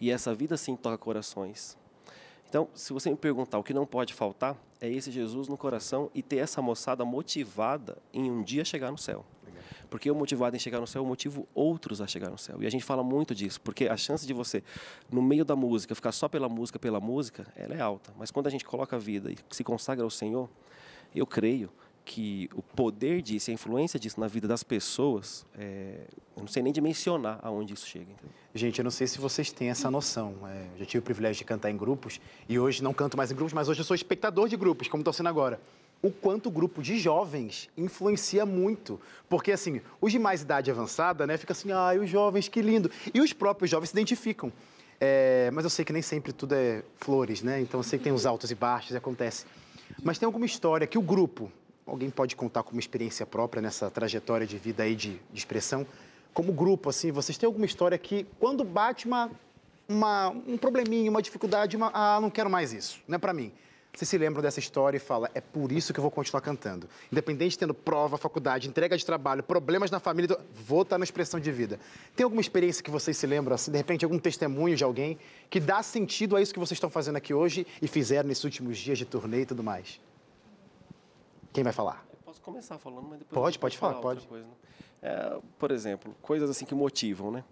E 0.00 0.10
essa 0.10 0.34
vida 0.34 0.56
sim 0.56 0.74
toca 0.74 0.96
corações. 0.96 1.76
Então, 2.48 2.66
se 2.74 2.94
você 2.94 3.10
me 3.10 3.16
perguntar 3.16 3.58
o 3.58 3.62
que 3.62 3.74
não 3.74 3.84
pode 3.84 4.14
faltar, 4.14 4.56
é 4.80 4.88
esse 4.88 5.10
Jesus 5.10 5.48
no 5.48 5.56
coração 5.58 6.10
e 6.14 6.22
ter 6.22 6.38
essa 6.38 6.62
moçada 6.62 7.04
motivada 7.04 7.98
em 8.10 8.30
um 8.30 8.42
dia 8.42 8.64
chegar 8.64 8.90
no 8.90 8.96
céu. 8.96 9.22
Porque 9.90 10.08
eu 10.08 10.14
motivado 10.14 10.56
em 10.56 10.58
chegar 10.58 10.80
no 10.80 10.86
céu, 10.86 11.02
eu 11.02 11.06
motivo 11.06 11.46
outros 11.54 12.00
a 12.00 12.06
chegar 12.06 12.30
no 12.30 12.38
céu. 12.38 12.62
E 12.62 12.66
a 12.66 12.70
gente 12.70 12.82
fala 12.82 13.04
muito 13.04 13.34
disso, 13.34 13.60
porque 13.60 13.88
a 13.88 13.98
chance 13.98 14.26
de 14.26 14.32
você, 14.32 14.64
no 15.12 15.20
meio 15.20 15.44
da 15.44 15.54
música, 15.54 15.94
ficar 15.94 16.12
só 16.12 16.26
pela 16.26 16.48
música, 16.48 16.78
pela 16.78 17.00
música, 17.00 17.46
ela 17.54 17.74
é 17.74 17.80
alta. 17.82 18.14
Mas 18.16 18.30
quando 18.30 18.46
a 18.46 18.50
gente 18.50 18.64
coloca 18.64 18.96
a 18.96 18.98
vida 18.98 19.30
e 19.30 19.36
se 19.50 19.62
consagra 19.62 20.04
ao 20.04 20.10
Senhor, 20.10 20.48
eu 21.14 21.26
creio 21.26 21.70
que 22.06 22.48
o 22.54 22.62
poder 22.62 23.20
disso, 23.20 23.50
a 23.50 23.52
influência 23.52 23.98
disso 23.98 24.18
na 24.20 24.28
vida 24.28 24.46
das 24.46 24.62
pessoas, 24.62 25.44
é, 25.58 26.06
eu 26.36 26.40
não 26.40 26.46
sei 26.46 26.62
nem 26.62 26.72
dimensionar 26.72 27.40
aonde 27.42 27.74
isso 27.74 27.84
chega. 27.84 28.06
Gente, 28.54 28.78
eu 28.78 28.84
não 28.84 28.92
sei 28.92 29.08
se 29.08 29.18
vocês 29.18 29.50
têm 29.50 29.70
essa 29.70 29.90
noção. 29.90 30.36
É, 30.46 30.66
eu 30.74 30.78
já 30.78 30.86
tive 30.86 31.00
o 31.00 31.02
privilégio 31.02 31.38
de 31.38 31.44
cantar 31.44 31.68
em 31.68 31.76
grupos 31.76 32.20
e 32.48 32.58
hoje 32.60 32.82
não 32.82 32.94
canto 32.94 33.16
mais 33.16 33.32
em 33.32 33.34
grupos, 33.34 33.52
mas 33.52 33.68
hoje 33.68 33.80
eu 33.80 33.84
sou 33.84 33.96
espectador 33.96 34.48
de 34.48 34.56
grupos, 34.56 34.86
como 34.86 35.00
estou 35.00 35.12
sendo 35.12 35.28
agora. 35.28 35.60
O 36.00 36.10
quanto 36.10 36.46
o 36.46 36.50
grupo 36.50 36.80
de 36.80 36.96
jovens 36.96 37.68
influencia 37.76 38.46
muito. 38.46 39.00
Porque, 39.28 39.50
assim, 39.50 39.80
os 40.00 40.12
de 40.12 40.18
mais 40.20 40.42
idade 40.42 40.70
avançada, 40.70 41.26
né, 41.26 41.36
fica 41.36 41.52
assim, 41.52 41.72
ai, 41.72 41.98
os 41.98 42.08
jovens, 42.08 42.46
que 42.46 42.62
lindo. 42.62 42.88
E 43.12 43.20
os 43.20 43.32
próprios 43.32 43.68
jovens 43.68 43.88
se 43.88 43.96
identificam. 43.96 44.52
É, 45.00 45.50
mas 45.52 45.64
eu 45.64 45.70
sei 45.70 45.84
que 45.84 45.92
nem 45.92 46.02
sempre 46.02 46.32
tudo 46.32 46.54
é 46.54 46.84
flores, 46.98 47.42
né? 47.42 47.60
Então 47.60 47.80
eu 47.80 47.84
sei 47.84 47.98
que 47.98 48.04
tem 48.04 48.12
os 48.12 48.24
altos 48.24 48.50
e 48.52 48.54
baixos 48.54 48.92
e 48.92 48.96
acontece. 48.96 49.44
Mas 50.04 50.18
tem 50.18 50.26
alguma 50.26 50.46
história 50.46 50.86
que 50.86 50.96
o 50.96 51.02
grupo, 51.02 51.50
alguém 51.86 52.10
pode 52.10 52.34
contar 52.34 52.62
como 52.62 52.80
experiência 52.80 53.24
própria 53.24 53.62
nessa 53.62 53.90
trajetória 53.90 54.46
de 54.46 54.58
vida 54.58 54.82
aí 54.82 54.94
de, 54.94 55.20
de 55.32 55.38
expressão, 55.38 55.86
como 56.34 56.52
grupo, 56.52 56.90
assim, 56.90 57.10
vocês 57.10 57.38
têm 57.38 57.46
alguma 57.46 57.64
história 57.64 57.96
que 57.96 58.26
quando 58.38 58.62
bate 58.62 59.06
uma, 59.06 59.30
uma, 59.88 60.28
um 60.28 60.58
probleminha, 60.58 61.10
uma 61.10 61.22
dificuldade, 61.22 61.76
uma, 61.76 61.90
ah, 61.94 62.20
não 62.20 62.28
quero 62.28 62.50
mais 62.50 62.72
isso, 62.72 63.00
não 63.08 63.16
é 63.16 63.18
para 63.18 63.32
mim. 63.32 63.52
Vocês 63.96 64.10
se 64.10 64.18
lembram 64.18 64.42
dessa 64.42 64.60
história 64.60 64.98
e 64.98 65.00
fala, 65.00 65.30
é 65.32 65.40
por 65.40 65.72
isso 65.72 65.94
que 65.94 65.98
eu 65.98 66.02
vou 66.02 66.10
continuar 66.10 66.42
cantando. 66.42 66.86
Independente 67.10 67.52
de 67.52 67.60
tendo 67.60 67.72
prova, 67.72 68.18
faculdade, 68.18 68.68
entrega 68.68 68.94
de 68.94 69.06
trabalho, 69.06 69.42
problemas 69.42 69.90
na 69.90 69.98
família, 69.98 70.38
vou 70.52 70.82
estar 70.82 70.98
na 70.98 71.04
expressão 71.04 71.40
de 71.40 71.50
vida. 71.50 71.80
Tem 72.14 72.22
alguma 72.22 72.42
experiência 72.42 72.84
que 72.84 72.90
vocês 72.90 73.16
se 73.16 73.26
lembram, 73.26 73.54
assim, 73.54 73.70
de 73.70 73.78
repente, 73.78 74.04
algum 74.04 74.18
testemunho 74.18 74.76
de 74.76 74.84
alguém 74.84 75.18
que 75.48 75.58
dá 75.58 75.82
sentido 75.82 76.36
a 76.36 76.42
isso 76.42 76.52
que 76.52 76.58
vocês 76.58 76.76
estão 76.76 76.90
fazendo 76.90 77.16
aqui 77.16 77.32
hoje 77.32 77.66
e 77.80 77.88
fizeram 77.88 78.28
nesses 78.28 78.44
últimos 78.44 78.76
dias 78.76 78.98
de 78.98 79.06
turnê 79.06 79.40
e 79.40 79.46
tudo 79.46 79.64
mais? 79.64 79.98
Quem 81.56 81.64
vai 81.64 81.72
falar? 81.72 82.06
Eu 82.12 82.18
posso 82.22 82.42
começar 82.42 82.76
falando, 82.76 83.08
mas 83.08 83.18
depois 83.18 83.40
Pode, 83.40 83.58
pode 83.58 83.78
falar, 83.78 83.94
outra 83.94 84.08
pode. 84.10 84.26
coisa, 84.26 84.44
né? 84.44 84.52
É, 85.00 85.40
por 85.58 85.70
exemplo, 85.70 86.14
coisas 86.20 86.50
assim 86.50 86.66
que 86.66 86.74
motivam, 86.74 87.30
né? 87.30 87.42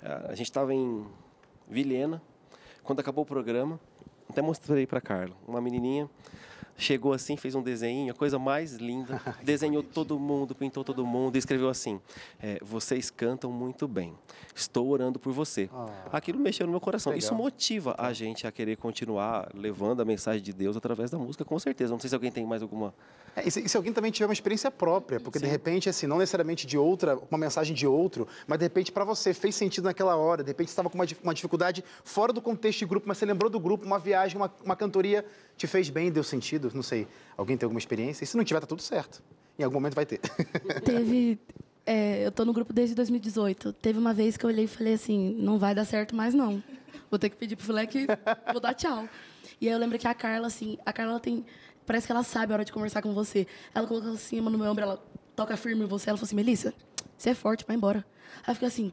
É, 0.00 0.30
a 0.30 0.34
gente 0.34 0.46
estava 0.46 0.72
em 0.72 1.06
Vilhena, 1.68 2.22
quando 2.82 3.00
acabou 3.00 3.22
o 3.22 3.26
programa, 3.26 3.78
até 4.30 4.40
mostrei 4.40 4.86
para 4.86 4.98
Carla, 4.98 5.36
uma 5.46 5.60
menininha 5.60 6.08
chegou 6.80 7.12
assim, 7.12 7.36
fez 7.36 7.54
um 7.54 7.62
desenho, 7.62 8.10
a 8.10 8.14
coisa 8.14 8.38
mais 8.38 8.74
linda, 8.74 9.20
desenhou 9.42 9.82
todo 9.82 10.18
mundo, 10.18 10.54
pintou 10.54 10.82
todo 10.82 11.06
mundo 11.06 11.36
e 11.36 11.38
escreveu 11.38 11.68
assim: 11.68 12.00
é, 12.42 12.58
vocês 12.62 13.10
cantam 13.10 13.52
muito 13.52 13.86
bem, 13.86 14.14
estou 14.54 14.88
orando 14.88 15.18
por 15.18 15.32
você. 15.32 15.68
Aquilo 16.10 16.38
mexeu 16.38 16.66
no 16.66 16.72
meu 16.72 16.80
coração. 16.80 17.14
Isso 17.14 17.32
Legal. 17.32 17.44
motiva 17.44 17.94
a 17.98 18.12
gente 18.12 18.46
a 18.46 18.52
querer 18.52 18.76
continuar 18.76 19.50
levando 19.54 20.00
a 20.00 20.04
mensagem 20.04 20.42
de 20.42 20.52
Deus 20.52 20.76
através 20.76 21.10
da 21.10 21.18
música, 21.18 21.44
com 21.44 21.58
certeza. 21.58 21.92
Não 21.92 22.00
sei 22.00 22.08
se 22.08 22.14
alguém 22.14 22.32
tem 22.32 22.46
mais 22.46 22.62
alguma 22.62 22.94
É, 23.36 23.46
e, 23.46 23.50
se, 23.50 23.60
e 23.60 23.68
se 23.68 23.76
alguém 23.76 23.92
também 23.92 24.10
tiver 24.10 24.26
uma 24.26 24.32
experiência 24.32 24.70
própria, 24.70 25.20
porque 25.20 25.38
de 25.38 25.46
repente, 25.46 25.88
assim, 25.88 26.06
não 26.06 26.18
necessariamente 26.18 26.66
de 26.66 26.78
outra, 26.78 27.18
uma 27.30 27.38
mensagem 27.38 27.74
de 27.74 27.86
outro, 27.86 28.26
mas 28.46 28.58
de 28.58 28.64
repente 28.64 28.90
para 28.90 29.04
você 29.04 29.34
fez 29.34 29.54
sentido 29.54 29.84
naquela 29.84 30.16
hora, 30.16 30.42
de 30.42 30.50
repente 30.50 30.68
você 30.68 30.72
estava 30.72 30.88
com 30.88 30.96
uma, 30.96 31.06
uma 31.22 31.34
dificuldade 31.34 31.84
fora 32.04 32.32
do 32.32 32.40
contexto 32.40 32.80
de 32.80 32.86
grupo, 32.86 33.06
mas 33.06 33.18
você 33.18 33.26
lembrou 33.26 33.50
do 33.50 33.60
grupo, 33.60 33.84
uma 33.84 33.98
viagem, 33.98 34.36
uma, 34.36 34.52
uma 34.64 34.76
cantoria 34.76 35.24
te 35.60 35.66
fez 35.66 35.90
bem, 35.90 36.10
deu 36.10 36.24
sentido, 36.24 36.70
não 36.74 36.82
sei. 36.82 37.06
Alguém 37.36 37.54
tem 37.54 37.66
alguma 37.66 37.78
experiência? 37.78 38.24
E 38.24 38.26
se 38.26 38.34
não 38.34 38.42
tiver, 38.42 38.60
tá 38.60 38.66
tudo 38.66 38.80
certo. 38.80 39.22
Em 39.58 39.62
algum 39.62 39.74
momento 39.74 39.94
vai 39.94 40.06
ter. 40.06 40.18
Teve. 40.82 41.38
é, 41.84 42.24
eu 42.24 42.32
tô 42.32 42.46
no 42.46 42.52
grupo 42.54 42.72
desde 42.72 42.94
2018. 42.94 43.74
Teve 43.74 43.98
uma 43.98 44.14
vez 44.14 44.38
que 44.38 44.46
eu 44.46 44.48
olhei 44.48 44.64
e 44.64 44.68
falei 44.68 44.94
assim: 44.94 45.36
não 45.38 45.58
vai 45.58 45.74
dar 45.74 45.84
certo 45.84 46.16
mais, 46.16 46.32
não. 46.32 46.62
Vou 47.10 47.18
ter 47.18 47.28
que 47.28 47.36
pedir 47.36 47.56
pro 47.56 47.66
Filé 47.66 47.84
que 47.86 48.06
vou 48.50 48.60
dar 48.60 48.72
tchau. 48.72 49.06
E 49.60 49.68
aí 49.68 49.74
eu 49.74 49.78
lembro 49.78 49.98
que 49.98 50.08
a 50.08 50.14
Carla, 50.14 50.46
assim, 50.46 50.78
a 50.86 50.94
Carla 50.94 51.20
tem. 51.20 51.44
Parece 51.84 52.06
que 52.06 52.12
ela 52.12 52.22
sabe 52.22 52.54
a 52.54 52.56
hora 52.56 52.64
de 52.64 52.72
conversar 52.72 53.02
com 53.02 53.12
você. 53.12 53.46
Ela 53.74 53.86
colocou 53.86 54.12
assim 54.12 54.40
no 54.40 54.50
meu 54.50 54.70
ombro, 54.70 54.82
ela 54.82 55.04
toca 55.36 55.58
firme 55.58 55.84
em 55.84 55.86
você. 55.86 56.08
Ela 56.08 56.16
falou 56.16 56.26
assim: 56.26 56.36
Melissa, 56.36 56.72
você 57.18 57.30
é 57.30 57.34
forte, 57.34 57.66
vai 57.66 57.76
embora. 57.76 58.02
Aí 58.46 58.56
eu 58.58 58.66
assim. 58.66 58.90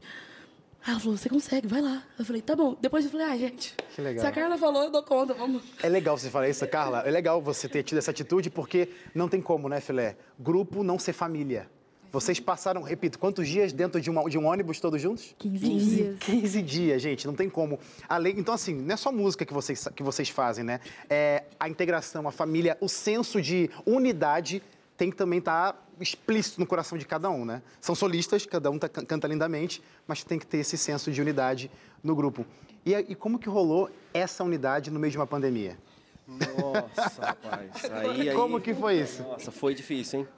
Aí 0.84 0.92
ela 0.92 1.00
falou: 1.00 1.16
você 1.16 1.28
consegue, 1.28 1.66
vai 1.66 1.80
lá. 1.80 2.02
Eu 2.18 2.24
falei: 2.24 2.40
tá 2.42 2.54
bom. 2.56 2.76
Depois 2.80 3.04
eu 3.04 3.10
falei: 3.10 3.26
ah, 3.26 3.36
gente. 3.36 3.74
Que 3.94 4.00
legal. 4.00 4.20
Se 4.22 4.26
a 4.26 4.32
Carla 4.32 4.56
falou, 4.56 4.84
eu 4.84 4.90
dou 4.90 5.02
conta, 5.02 5.34
vamos. 5.34 5.62
É 5.82 5.88
legal 5.88 6.16
você 6.16 6.30
falar 6.30 6.48
isso, 6.48 6.66
Carla. 6.68 7.00
É 7.06 7.10
legal 7.10 7.42
você 7.42 7.68
ter 7.68 7.82
tido 7.82 7.98
essa 7.98 8.10
atitude, 8.10 8.48
porque 8.50 8.88
não 9.14 9.28
tem 9.28 9.40
como, 9.40 9.68
né, 9.68 9.80
Filé? 9.80 10.16
Grupo 10.38 10.82
não 10.82 10.98
ser 10.98 11.12
família. 11.12 11.68
Vocês 12.10 12.40
passaram, 12.40 12.80
repito, 12.80 13.18
quantos 13.18 13.46
dias 13.46 13.70
dentro 13.70 14.00
de, 14.00 14.08
uma- 14.08 14.24
de 14.30 14.38
um 14.38 14.46
ônibus 14.46 14.80
todos 14.80 14.98
juntos? 15.02 15.34
15 15.38 15.58
dias. 15.68 16.18
15 16.20 16.62
dias, 16.62 17.02
gente, 17.02 17.26
não 17.26 17.34
tem 17.34 17.50
como. 17.50 17.78
Além, 18.08 18.38
então, 18.38 18.54
assim, 18.54 18.72
não 18.74 18.94
é 18.94 18.96
só 18.96 19.12
música 19.12 19.44
que 19.44 19.52
vocês, 19.52 19.86
que 19.94 20.02
vocês 20.02 20.30
fazem, 20.30 20.64
né? 20.64 20.80
É 21.10 21.44
a 21.60 21.68
integração, 21.68 22.26
a 22.26 22.32
família, 22.32 22.78
o 22.80 22.88
senso 22.88 23.42
de 23.42 23.68
unidade 23.84 24.62
tem 24.96 25.10
que 25.10 25.16
também 25.18 25.38
estar 25.38 25.86
explícito 26.00 26.60
no 26.60 26.66
coração 26.66 26.96
de 26.98 27.04
cada 27.04 27.30
um, 27.30 27.44
né? 27.44 27.62
São 27.80 27.94
solistas, 27.94 28.44
cada 28.46 28.70
um 28.70 28.78
tá- 28.78 28.88
canta 28.88 29.26
lindamente, 29.26 29.82
mas 30.06 30.24
tem 30.24 30.38
que 30.38 30.46
ter 30.46 30.58
esse 30.58 30.76
senso 30.76 31.10
de 31.10 31.20
unidade 31.20 31.70
no 32.02 32.14
grupo. 32.14 32.44
E, 32.84 32.94
e 32.94 33.14
como 33.14 33.38
que 33.38 33.48
rolou 33.48 33.90
essa 34.14 34.42
unidade 34.44 34.90
no 34.90 34.98
meio 34.98 35.10
de 35.10 35.18
uma 35.18 35.26
pandemia? 35.26 35.78
Nossa, 36.26 37.24
rapaz. 37.26 37.84
Aí, 37.90 38.28
aí, 38.28 38.34
Como 38.36 38.60
que 38.60 38.74
foi 38.74 39.00
isso? 39.00 39.22
Nossa, 39.22 39.50
foi 39.50 39.74
difícil, 39.74 40.20
hein? 40.20 40.28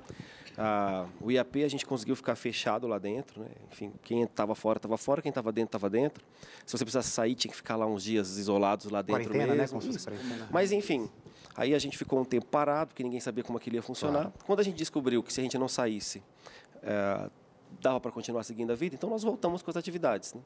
Ah, 0.56 1.06
o 1.20 1.30
IAP 1.30 1.64
a 1.64 1.68
gente 1.68 1.86
conseguiu 1.86 2.14
ficar 2.14 2.36
fechado 2.36 2.86
lá 2.86 2.98
dentro, 2.98 3.40
né? 3.40 3.48
Enfim, 3.72 3.92
quem 4.02 4.22
estava 4.22 4.54
fora 4.54 4.76
estava 4.78 4.98
fora, 4.98 5.22
quem 5.22 5.30
estava 5.30 5.50
dentro 5.50 5.68
estava 5.68 5.88
dentro. 5.88 6.22
Se 6.66 6.76
você 6.76 6.84
precisasse 6.84 7.08
sair, 7.10 7.34
tinha 7.34 7.50
que 7.50 7.56
ficar 7.56 7.76
lá 7.76 7.86
uns 7.86 8.02
dias 8.04 8.36
isolados 8.36 8.90
lá 8.90 9.00
dentro 9.00 9.24
Quarentena, 9.24 9.54
né? 9.54 9.60
mesmo. 9.62 9.80
Como 9.80 9.92
se 9.92 9.98
fosse 9.98 9.98
Isso. 9.98 10.08
quarentena. 10.22 10.48
Mas 10.50 10.70
enfim, 10.70 11.08
aí 11.56 11.74
a 11.74 11.78
gente 11.78 11.96
ficou 11.96 12.20
um 12.20 12.24
tempo 12.24 12.46
parado, 12.46 12.88
porque 12.88 13.02
ninguém 13.02 13.20
sabia 13.20 13.44
como 13.44 13.58
aquilo 13.58 13.76
ia 13.76 13.82
funcionar. 13.82 14.22
Claro. 14.22 14.34
Quando 14.46 14.60
a 14.60 14.62
gente 14.62 14.76
descobriu 14.76 15.22
que 15.22 15.32
se 15.32 15.40
a 15.40 15.42
gente 15.42 15.58
não 15.58 15.68
saísse, 15.68 16.22
eh, 16.82 17.30
dava 17.80 18.00
para 18.00 18.10
continuar 18.10 18.42
seguindo 18.42 18.72
a 18.72 18.74
vida, 18.74 18.94
então 18.94 19.08
nós 19.08 19.22
voltamos 19.22 19.62
com 19.62 19.70
as 19.70 19.76
atividades. 19.76 20.34
Né? 20.34 20.40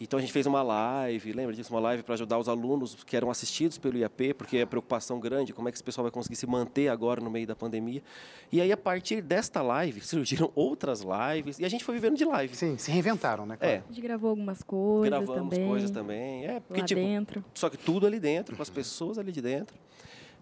Então 0.00 0.18
a 0.18 0.20
gente 0.20 0.32
fez 0.32 0.46
uma 0.46 0.62
live, 0.62 1.32
lembra 1.32 1.54
disso? 1.54 1.72
Uma 1.72 1.80
live 1.80 2.02
para 2.02 2.14
ajudar 2.14 2.38
os 2.38 2.48
alunos 2.48 2.96
que 3.04 3.16
eram 3.16 3.30
assistidos 3.30 3.78
pelo 3.78 3.96
IAP, 3.98 4.34
porque 4.34 4.58
é 4.58 4.66
preocupação 4.66 5.20
grande, 5.20 5.52
como 5.52 5.68
é 5.68 5.72
que 5.72 5.76
esse 5.76 5.84
pessoal 5.84 6.04
vai 6.04 6.10
conseguir 6.10 6.36
se 6.36 6.46
manter 6.46 6.88
agora 6.88 7.20
no 7.20 7.30
meio 7.30 7.46
da 7.46 7.54
pandemia. 7.54 8.02
E 8.50 8.60
aí, 8.60 8.72
a 8.72 8.76
partir 8.76 9.22
desta 9.22 9.62
live, 9.62 10.00
surgiram 10.04 10.50
outras 10.54 11.02
lives, 11.02 11.58
e 11.58 11.64
a 11.64 11.68
gente 11.68 11.84
foi 11.84 11.94
vivendo 11.94 12.16
de 12.16 12.24
live. 12.24 12.54
Sim, 12.56 12.76
se 12.78 12.90
reinventaram, 12.90 13.46
né? 13.46 13.56
É, 13.60 13.76
A 13.76 13.92
gente 13.92 14.00
gravou 14.00 14.30
algumas 14.30 14.62
coisas 14.62 15.08
gravamos 15.08 15.50
também. 15.50 15.68
coisas 15.68 15.90
também. 15.90 16.46
É, 16.46 16.60
porque, 16.60 16.80
lá 16.80 16.86
tipo, 16.86 17.00
dentro. 17.00 17.44
Só 17.54 17.70
que 17.70 17.76
tudo 17.76 18.06
ali 18.06 18.18
dentro, 18.18 18.56
com 18.56 18.62
as 18.62 18.70
pessoas 18.70 19.18
ali 19.18 19.30
de 19.30 19.42
dentro. 19.42 19.76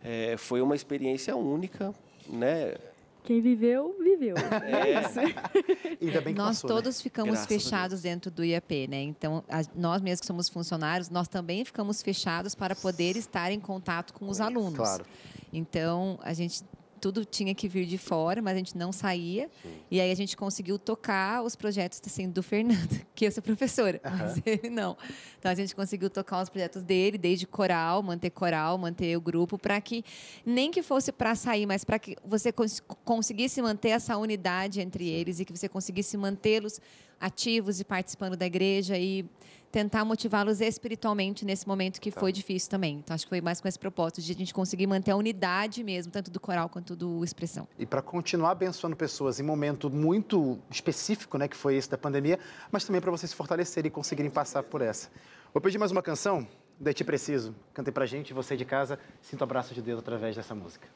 É, 0.03 0.37
foi 0.37 0.61
uma 0.63 0.75
experiência 0.75 1.37
única, 1.37 1.95
né? 2.29 2.75
Quem 3.23 3.41
viveu, 3.41 3.95
viveu. 4.03 4.35
É. 4.37 4.41
É 4.97 5.01
isso. 5.03 5.21
Ainda 6.01 6.21
bem 6.23 6.33
que 6.35 6.39
nós 6.41 6.57
passou, 6.63 6.71
né? 6.71 6.77
todos 6.77 7.03
ficamos 7.03 7.33
Graças 7.33 7.47
fechados 7.47 8.01
dentro 8.03 8.31
do 8.31 8.43
IAP, 8.43 8.89
né? 8.89 9.03
Então, 9.03 9.45
a- 9.49 9.63
nós 9.75 10.01
mesmos 10.01 10.21
que 10.21 10.27
somos 10.27 10.49
funcionários, 10.49 11.11
nós 11.11 11.29
também 11.29 11.63
ficamos 11.65 12.01
fechados 12.03 12.55
para 12.55 12.75
poder 12.75 13.17
estar 13.17 13.53
em 13.53 13.61
contato 13.61 14.15
com 14.15 14.27
os 14.29 14.41
alunos. 14.41 14.77
Claro. 14.77 15.05
Então, 15.53 16.19
a 16.23 16.33
gente 16.33 16.63
tudo 17.01 17.25
tinha 17.25 17.55
que 17.55 17.67
vir 17.69 17.87
de 17.87 17.97
fora, 17.97 18.43
mas 18.43 18.55
a 18.55 18.59
gente 18.59 18.77
não 18.77 18.93
saía. 18.93 19.49
E 19.91 20.01
aí 20.01 20.11
a 20.11 20.15
gente 20.15 20.37
conseguiu 20.37 20.79
tocar 20.79 21.43
os 21.43 21.57
projetos 21.57 22.01
assim, 22.05 22.29
do 22.29 22.43
Fernando, 22.43 23.01
que 23.15 23.25
eu 23.27 23.33
sou 23.33 23.43
professora, 23.43 24.01
mas 24.05 24.41
ele 24.45 24.69
não. 24.71 24.97
Então 25.39 25.51
a 25.51 25.55
gente 25.55 25.75
conseguiu 25.75 26.11
tocar 26.11 26.43
os 26.43 26.49
projetos 26.49 26.83
dele, 26.83 27.17
desde 27.17 27.47
coral, 27.47 28.03
manter 28.03 28.31
coral, 28.31 28.77
manter 28.77 29.17
o 29.17 29.21
grupo, 29.21 29.57
para 29.59 29.81
que 29.81 30.05
nem 30.45 30.71
que 30.71 30.83
fosse 30.83 31.11
para 31.11 31.35
sair, 31.35 31.67
mas 31.67 31.85
para 31.85 31.99
que 31.99 32.17
você 32.25 32.53
cons- 32.53 32.83
conseguisse 33.05 33.63
manter 33.63 33.89
essa 33.91 34.17
unidade 34.17 34.81
entre 34.81 35.09
eles 35.09 35.41
e 35.41 35.45
que 35.45 35.57
você 35.57 35.69
conseguisse 35.69 36.17
mantê-los 36.17 36.81
ativos 37.19 37.81
e 37.81 37.85
participando 37.85 38.37
da 38.37 38.47
igreja 38.47 38.97
e 38.99 39.25
tentar 39.71 40.05
motivá-los 40.05 40.61
espiritualmente 40.61 41.45
nesse 41.45 41.67
momento 41.67 42.01
que 42.01 42.11
foi 42.11 42.33
difícil 42.33 42.69
também. 42.71 42.97
Então 42.97 43.15
acho 43.15 43.25
que 43.25 43.29
foi 43.29 43.41
mais 43.41 43.61
com 43.61 43.69
esse 43.69 43.79
propósito 43.79 44.21
de 44.21 44.33
a 44.33 44.35
gente 44.35 44.53
conseguir 44.53 44.87
manter 44.87 45.13
a 45.13 45.17
unidade 45.17 45.83
mesmo, 45.85 46.13
tanto 46.13 46.31
do 46.31 46.41
coral 46.41 46.69
quanto 46.69 46.97
do 46.97 47.23
expressão. 47.25 47.69
E 47.79 47.87
para 47.87 48.03
continuar 48.03 48.51
abençoando 48.51 48.97
pessoas 48.97 49.39
em 49.39 49.43
momento 49.43 49.89
muito 49.89 50.59
específico, 50.71 51.39
né, 51.39 51.47
que 51.47 51.57
foi 51.57 51.77
esse 51.77 51.89
da 51.89 51.99
pandemia, 51.99 52.39
mas 52.71 52.85
também 52.85 53.01
para 53.01 53.11
vocês 53.11 53.31
se 53.31 53.37
fortalecerem 53.37 53.89
e 53.89 53.91
conseguirem 53.91 54.31
passar 54.31 54.63
por 54.63 54.81
essa. 54.81 55.09
Vou 55.55 55.61
pedir 55.61 55.79
mais 55.79 55.93
uma 55.93 56.03
canção, 56.03 56.47
daí 56.79 56.95
Te 56.95 57.05
Preciso. 57.05 57.55
Cantei 57.73 57.93
pra 57.93 58.07
gente, 58.07 58.33
você 58.33 58.57
de 58.57 58.65
casa, 58.65 58.99
sinta 59.23 59.45
o 59.45 59.47
abraço 59.47 59.75
de 59.75 59.83
Deus 59.83 60.01
através 60.01 60.35
dessa 60.35 60.55
música. 60.55 60.89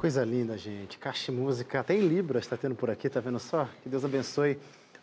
Coisa 0.00 0.24
linda, 0.24 0.56
gente. 0.56 0.96
Caixa 0.96 1.30
música. 1.30 1.78
Até 1.78 1.94
em 1.94 2.00
Libras 2.00 2.44
está 2.44 2.56
tendo 2.56 2.74
por 2.74 2.88
aqui, 2.88 3.06
tá 3.10 3.20
vendo 3.20 3.38
só? 3.38 3.68
Que 3.82 3.88
Deus 3.90 4.02
abençoe 4.02 4.56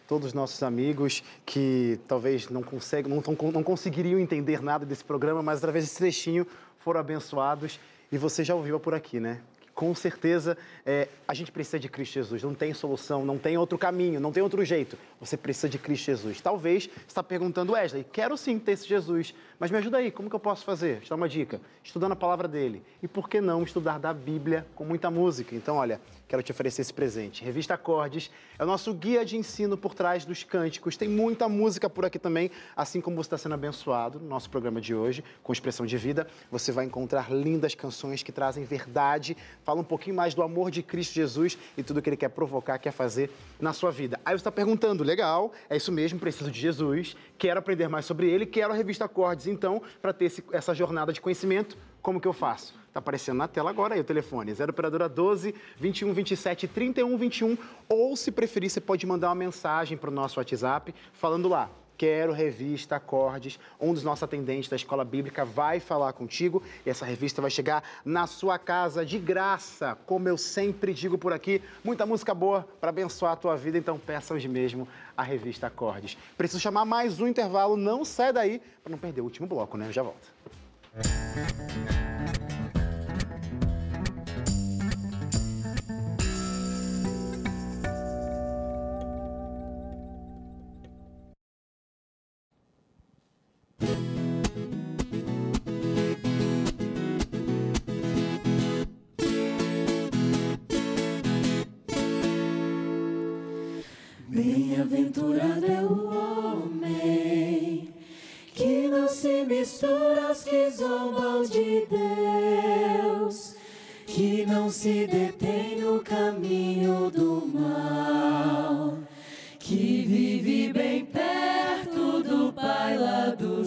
todos 0.08 0.30
os 0.30 0.34
nossos 0.34 0.64
amigos 0.64 1.24
que 1.46 2.00
talvez 2.08 2.50
não, 2.50 2.64
conseguem, 2.64 3.14
não, 3.14 3.52
não 3.52 3.62
conseguiriam 3.62 4.20
entender 4.20 4.60
nada 4.60 4.88
desse 4.88 5.04
programa, 5.04 5.44
mas 5.44 5.60
através 5.60 5.86
desse 5.86 6.00
trechinho 6.00 6.48
foram 6.80 7.00
abençoados. 7.00 7.80
E 8.12 8.18
você 8.18 8.44
já 8.44 8.56
ouviu 8.56 8.80
por 8.80 8.96
aqui, 8.96 9.20
né? 9.20 9.40
Com 9.78 9.94
certeza, 9.94 10.58
é, 10.84 11.08
a 11.28 11.36
gente 11.36 11.52
precisa 11.52 11.78
de 11.78 11.88
Cristo 11.88 12.14
Jesus. 12.14 12.42
Não 12.42 12.56
tem 12.56 12.74
solução, 12.74 13.24
não 13.24 13.38
tem 13.38 13.60
outro 13.60 13.78
caminho, 13.78 14.20
não 14.20 14.32
tem 14.32 14.42
outro 14.42 14.66
jeito. 14.66 14.98
Você 15.20 15.38
precisa 15.38 15.70
de 15.70 15.78
Cristo 15.78 16.06
Jesus. 16.06 16.42
Talvez 16.42 16.86
você 16.86 17.06
está 17.06 17.22
perguntando, 17.22 17.74
Wesley, 17.74 18.04
quero 18.12 18.36
sim 18.36 18.58
ter 18.58 18.72
esse 18.72 18.88
Jesus, 18.88 19.36
mas 19.60 19.70
me 19.70 19.78
ajuda 19.78 19.98
aí, 20.00 20.10
como 20.10 20.32
que 20.32 20.36
eu 20.36 20.40
posso 20.40 20.66
fazer? 20.66 21.02
Te 21.02 21.12
dar 21.12 21.16
uma 21.16 21.30
dica. 21.30 21.62
Estudando 21.84 22.14
a 22.14 22.16
palavra 22.16 22.48
dele. 22.48 22.82
E 23.04 23.08
por 23.08 23.30
que 23.30 23.40
não 23.40 23.62
estudar 23.62 24.00
da 24.00 24.12
Bíblia 24.12 24.66
com 24.74 24.84
muita 24.84 25.12
música? 25.12 25.56
Então, 25.56 25.76
olha, 25.76 26.02
quero 26.28 26.42
te 26.42 26.52
oferecer 26.52 26.82
esse 26.82 26.94
presente. 26.94 27.44
Revista 27.44 27.76
Acordes 27.76 28.32
é 28.58 28.64
o 28.64 28.68
nosso 28.68 28.94
guia 28.94 29.24
de 29.24 29.38
ensino 29.38 29.78
por 29.78 29.94
trás 29.94 30.26
dos 30.26 30.44
cânticos. 30.44 30.98
Tem 30.98 31.08
muita 31.08 31.48
música 31.48 31.90
por 31.90 32.04
aqui 32.04 32.18
também, 32.18 32.50
assim 32.76 33.00
como 33.00 33.16
você 33.16 33.28
está 33.28 33.38
sendo 33.38 33.54
abençoado 33.54 34.20
no 34.20 34.28
nosso 34.28 34.50
programa 34.50 34.82
de 34.82 34.94
hoje, 34.94 35.24
com 35.44 35.54
expressão 35.54 35.86
de 35.86 35.98
vida. 35.98 36.28
Você 36.52 36.72
vai 36.72 36.86
encontrar 36.86 37.32
lindas 37.32 37.76
canções 37.76 38.24
que 38.24 38.32
trazem 38.32 38.64
verdade, 38.64 39.38
falam 39.68 39.82
um 39.82 39.86
pouquinho 39.86 40.16
mais 40.16 40.34
do 40.34 40.42
amor 40.42 40.72
de 40.72 40.82
Cristo 40.82 41.14
Jesus 41.14 41.58
e 41.78 41.84
tudo 41.84 42.02
que 42.02 42.08
ele 42.10 42.16
quer 42.16 42.30
provocar, 42.30 42.78
quer 42.80 42.94
fazer 42.94 43.30
na 43.60 43.74
sua 43.74 43.92
vida. 43.92 44.18
Aí 44.24 44.32
você 44.32 44.38
está 44.40 44.50
perguntando, 44.50 45.04
legal, 45.04 45.52
é 45.70 45.76
isso 45.76 45.92
mesmo, 45.92 46.18
preciso 46.18 46.50
de 46.50 46.58
Jesus, 46.58 47.18
quero 47.38 47.60
aprender 47.60 47.90
mais 47.90 48.06
sobre 48.06 48.30
ele, 48.30 48.46
quero 48.46 48.72
a 48.72 48.76
revista 48.78 49.04
Acordes, 49.04 49.46
então, 49.46 49.82
para 50.02 50.14
ter 50.14 50.24
esse- 50.26 50.44
essa 50.54 50.74
jornada 50.74 51.12
de 51.12 51.20
conhecimento, 51.20 51.78
como 52.02 52.22
que 52.22 52.28
eu 52.30 52.32
faço? 52.32 52.76
Está 52.88 53.00
aparecendo 53.00 53.40
na 53.40 53.48
tela 53.50 53.70
agora 53.70 53.94
aí 53.96 54.00
o 54.00 54.06
telefone, 54.06 54.54
0 54.54 54.72
operadora 54.72 55.10
12 55.10 55.54
21 55.78 56.14
27 56.14 56.66
31 56.66 57.18
21, 57.18 57.58
ou 57.90 58.16
se 58.16 58.32
preferir, 58.32 58.70
você 58.70 58.80
pode 58.80 59.06
mandar 59.06 59.28
uma 59.28 59.36
mensagem 59.36 59.98
para 59.98 60.10
o 60.10 60.14
nosso 60.14 60.40
WhatsApp 60.40 60.96
falando 61.12 61.50
lá. 61.50 61.70
Quero 61.98 62.32
revista 62.32 62.98
Acordes. 62.98 63.60
Um 63.82 63.94
dos 63.94 64.04
nossos 64.04 64.24
atendentes 64.24 64.70
da 64.70 64.76
escola 64.76 65.04
bíblica 65.04 65.44
vai 65.44 65.80
falar 65.80 66.14
contigo 66.14 66.62
e 66.86 66.90
essa 66.90 67.06
revista 67.06 67.42
vai 67.42 67.50
chegar 67.50 67.84
na 68.06 68.28
sua 68.28 68.60
casa 68.60 69.04
de 69.06 69.18
graça, 69.18 69.98
como 70.06 70.30
eu 70.30 70.38
sempre 70.38 70.94
digo 70.94 71.18
por 71.18 71.34
aqui. 71.34 71.62
Muita 71.84 72.06
música 72.06 72.36
boa 72.36 72.68
para 72.80 72.90
abençoar 72.90 73.34
a 73.34 73.36
tua 73.36 73.58
vida, 73.58 73.78
então 73.78 73.98
peça 73.98 74.34
hoje 74.34 74.48
mesmo 74.48 74.88
a 75.16 75.24
revista 75.24 75.68
Acordes. 75.68 76.16
Preciso 76.38 76.60
chamar 76.60 76.86
mais 76.86 77.20
um 77.20 77.28
intervalo, 77.28 77.76
não 77.76 78.06
sai 78.06 78.32
daí 78.32 78.62
para 78.84 78.92
não 78.92 79.00
perder 79.00 79.22
o 79.22 79.24
último 79.24 79.48
bloco, 79.48 79.76
né? 79.76 79.88
Eu 79.88 79.94
já 79.94 80.04
volto. 80.04 80.28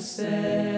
Lá 0.00 0.69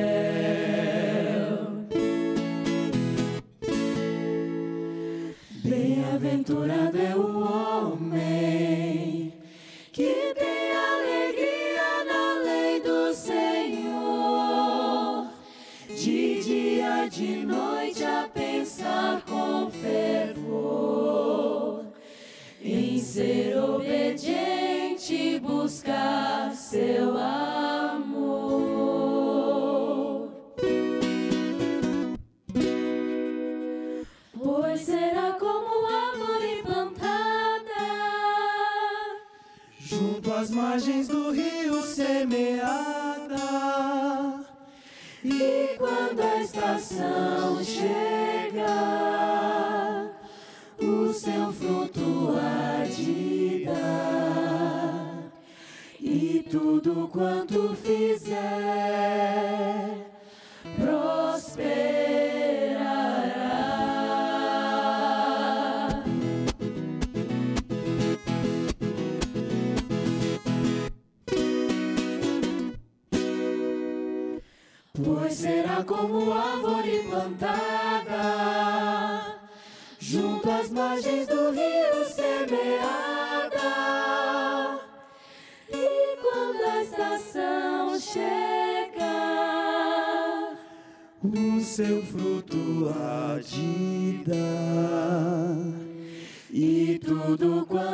tudo 97.37 97.64
quanto 97.66 97.91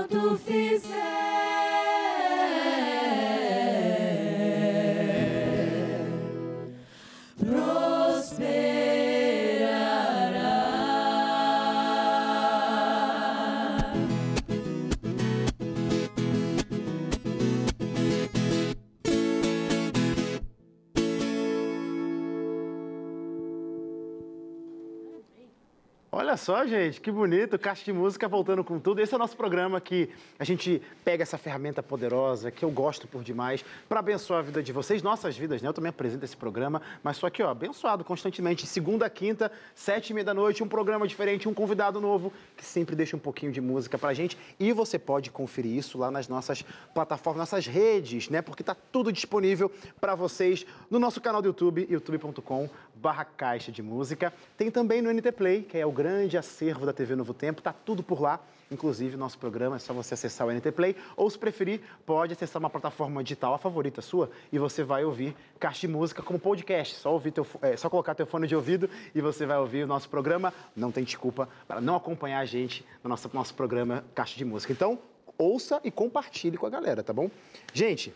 gente, 26.69 27.01
que 27.01 27.11
bonito, 27.11 27.59
Caixa 27.59 27.85
de 27.85 27.93
Música 27.93 28.29
voltando 28.29 28.62
com 28.62 28.79
tudo. 28.79 29.01
Esse 29.01 29.14
é 29.14 29.16
o 29.16 29.19
nosso 29.19 29.37
programa 29.37 29.81
que 29.81 30.11
a 30.39 30.45
gente 30.45 30.83
pega 31.05 31.23
essa 31.23 31.39
ferramenta 31.39 31.83
poderosa, 31.83 32.51
que 32.51 32.64
eu 32.64 32.71
gosto 32.71 33.09
por 33.09 33.23
demais, 33.23 33.64
para 33.89 34.01
abençoar 34.01 34.41
a 34.41 34.43
vida 34.43 34.62
de 34.62 34.73
vocês, 34.73 35.03
nossas 35.03 35.37
vidas, 35.37 35.62
né? 35.62 35.69
Eu 35.69 35.73
também 35.73 35.89
apresento 35.89 36.25
esse 36.25 36.37
programa, 36.37 36.83
mas 37.03 37.16
só 37.16 37.31
que, 37.31 37.43
ó, 37.43 37.49
abençoado 37.49 38.05
constantemente. 38.05 38.66
Segunda, 38.66 39.07
a 39.07 39.11
quinta, 39.11 39.51
sete 39.75 40.11
e 40.11 40.14
meia 40.14 40.27
da 40.27 40.35
noite, 40.35 40.62
um 40.62 40.69
programa 40.69 41.09
diferente, 41.09 41.49
um 41.49 41.55
convidado 41.55 42.01
novo, 42.01 42.33
que 42.57 42.64
sempre 42.64 42.95
deixa 42.95 43.16
um 43.16 43.21
pouquinho 43.21 43.51
de 43.51 43.61
música 43.61 43.97
pra 43.97 44.12
gente. 44.12 44.37
E 44.61 44.73
você 44.73 44.99
pode 44.99 45.31
conferir 45.31 45.75
isso 45.75 45.97
lá 45.97 46.11
nas 46.11 46.29
nossas 46.29 46.62
plataformas, 46.93 47.41
nossas 47.41 47.66
redes, 47.66 48.29
né? 48.29 48.43
Porque 48.43 48.62
tá 48.62 48.77
tudo 48.93 49.11
disponível 49.11 49.73
para 50.01 50.14
vocês 50.14 50.66
no 50.91 50.99
nosso 50.99 51.21
canal 51.21 51.41
do 51.41 51.49
YouTube, 51.49 51.87
youtube.com 51.89 52.69
barra 52.95 53.25
Caixa 53.25 53.73
de 53.73 53.83
Música. 53.83 54.33
Tem 54.57 54.71
também 54.71 55.01
no 55.01 55.11
NT 55.11 55.33
Play, 55.33 55.62
que 55.62 55.79
é 55.79 55.87
o 55.87 55.93
grande 55.93 56.19
grande 56.19 56.37
acervo 56.59 56.84
da 56.84 56.92
TV 56.92 57.14
Novo 57.14 57.32
Tempo, 57.32 57.62
tá 57.62 57.72
tudo 57.72 58.02
por 58.02 58.20
lá. 58.20 58.40
Inclusive, 58.70 59.16
nosso 59.16 59.38
programa 59.38 59.76
é 59.76 59.78
só 59.78 59.94
você 59.94 60.14
acessar 60.14 60.46
o 60.46 60.52
NT 60.52 60.72
Play, 60.72 60.96
ou 61.16 61.30
se 61.30 61.38
preferir, 61.38 61.80
pode 62.04 62.32
acessar 62.32 62.61
uma 62.61 62.68
plataforma 62.68 63.22
digital, 63.22 63.54
a 63.54 63.59
favorita 63.59 64.02
sua, 64.02 64.28
e 64.52 64.59
você 64.59 64.82
vai 64.82 65.04
ouvir 65.04 65.36
Caixa 65.59 65.82
de 65.82 65.88
Música 65.88 66.20
como 66.20 66.38
podcast. 66.38 66.96
Só, 66.96 67.12
ouvir 67.12 67.30
teu, 67.30 67.46
é, 67.62 67.76
só 67.76 67.88
colocar 67.88 68.14
teu 68.14 68.26
fone 68.26 68.48
de 68.48 68.56
ouvido 68.56 68.90
e 69.14 69.20
você 69.20 69.46
vai 69.46 69.56
ouvir 69.56 69.84
o 69.84 69.86
nosso 69.86 70.09
programa. 70.09 70.52
Não 70.74 70.90
tem 70.90 71.04
desculpa 71.04 71.48
para 71.66 71.80
não 71.80 71.94
acompanhar 71.94 72.40
a 72.40 72.44
gente 72.44 72.84
no 73.02 73.09
nosso, 73.09 73.30
nosso 73.32 73.54
programa 73.54 74.04
Caixa 74.14 74.36
de 74.36 74.44
Música. 74.44 74.72
Então, 74.72 74.98
ouça 75.38 75.80
e 75.84 75.90
compartilhe 75.90 76.59
com 76.59 76.66
a 76.66 76.70
galera, 76.70 77.02
tá 77.04 77.12
bom? 77.12 77.30
Gente, 77.72 78.12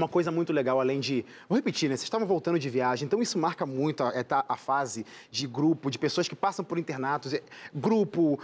uma 0.00 0.08
coisa 0.08 0.30
muito 0.30 0.52
legal, 0.52 0.80
além 0.80 1.00
de. 1.00 1.24
Vou 1.48 1.56
repetir, 1.56 1.88
né? 1.88 1.96
Vocês 1.96 2.04
estavam 2.04 2.26
voltando 2.26 2.58
de 2.58 2.68
viagem, 2.68 3.06
então 3.06 3.20
isso 3.22 3.38
marca 3.38 3.64
muito 3.66 4.02
a, 4.02 4.12
a- 4.48 4.56
fase 4.56 5.04
de 5.30 5.46
grupo, 5.46 5.90
de 5.90 5.98
pessoas 5.98 6.26
que 6.28 6.34
passam 6.34 6.64
por 6.64 6.78
internatos, 6.78 7.32
é, 7.34 7.42
grupo, 7.74 8.38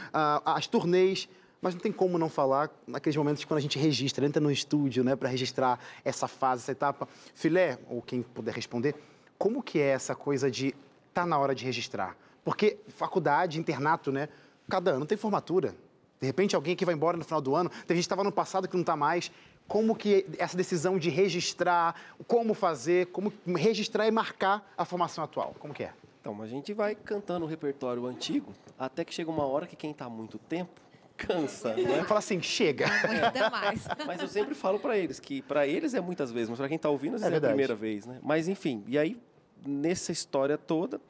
as 0.44 0.66
turnês. 0.66 1.28
Mas 1.62 1.74
não 1.74 1.80
tem 1.82 1.92
como 1.92 2.16
não 2.16 2.30
falar 2.30 2.70
naqueles 2.86 3.14
momentos 3.16 3.44
quando 3.44 3.59
a 3.59 3.61
gente 3.61 3.78
registra, 3.78 4.24
entra 4.24 4.40
no 4.40 4.51
estúdio, 4.51 5.05
né, 5.05 5.14
para 5.14 5.28
registrar 5.28 5.78
essa 6.03 6.26
fase, 6.26 6.62
essa 6.62 6.72
etapa. 6.72 7.07
Filé, 7.34 7.78
ou 7.90 8.01
quem 8.01 8.22
puder 8.22 8.55
responder, 8.55 8.94
como 9.36 9.62
que 9.62 9.78
é 9.78 9.88
essa 9.88 10.14
coisa 10.14 10.51
de 10.51 10.74
tá 11.12 11.26
na 11.26 11.38
hora 11.38 11.55
de 11.55 11.62
registrar? 11.66 12.16
Porque 12.42 12.78
faculdade, 12.88 13.59
internato, 13.59 14.11
né? 14.11 14.30
Cada 14.70 14.92
ano 14.92 15.05
tem 15.05 15.18
formatura. 15.18 15.74
De 16.18 16.26
repente 16.26 16.55
alguém 16.57 16.74
que 16.74 16.84
vai 16.86 16.94
embora 16.94 17.16
no 17.18 17.24
final 17.24 17.40
do 17.42 17.55
ano, 17.55 17.68
tem 17.68 17.94
gente 17.94 17.96
que 17.96 18.01
estava 18.01 18.24
no 18.24 18.32
passado 18.32 18.66
que 18.66 18.74
não 18.74 18.82
está 18.82 18.96
mais. 18.96 19.30
Como 19.70 19.94
que 19.94 20.26
essa 20.36 20.56
decisão 20.56 20.98
de 20.98 21.08
registrar, 21.10 21.94
como 22.26 22.54
fazer, 22.54 23.06
como 23.06 23.32
registrar 23.54 24.04
e 24.04 24.10
marcar 24.10 24.68
a 24.76 24.84
formação 24.84 25.22
atual? 25.22 25.54
Como 25.60 25.72
que 25.72 25.84
é? 25.84 25.92
Então, 26.20 26.42
a 26.42 26.46
gente 26.48 26.74
vai 26.74 26.96
cantando 26.96 27.44
o 27.44 27.48
repertório 27.48 28.04
antigo, 28.04 28.52
até 28.76 29.04
que 29.04 29.14
chega 29.14 29.30
uma 29.30 29.46
hora 29.46 29.68
que 29.68 29.76
quem 29.76 29.92
está 29.92 30.06
há 30.06 30.10
muito 30.10 30.38
tempo 30.38 30.80
cansa, 31.16 31.72
né? 31.76 32.02
Fala 32.02 32.18
assim, 32.18 32.42
chega. 32.42 32.86
Aguenta 32.88 33.48
mais. 33.48 33.86
Mas 34.08 34.20
eu 34.20 34.26
sempre 34.26 34.56
falo 34.56 34.80
para 34.80 34.98
eles 34.98 35.20
que 35.20 35.40
para 35.40 35.68
eles 35.68 35.94
é 35.94 36.00
muitas 36.00 36.32
vezes, 36.32 36.50
mas 36.50 36.58
para 36.58 36.66
quem 36.66 36.74
está 36.74 36.90
ouvindo 36.90 37.14
às 37.14 37.20
vezes 37.20 37.32
é, 37.32 37.36
a 37.36 37.40
verdade. 37.40 37.52
primeira 37.52 37.74
vez, 37.76 38.06
né? 38.06 38.18
Mas 38.24 38.48
enfim, 38.48 38.82
e 38.88 38.98
aí 38.98 39.16
nessa 39.64 40.10
história 40.10 40.58
toda 40.58 41.00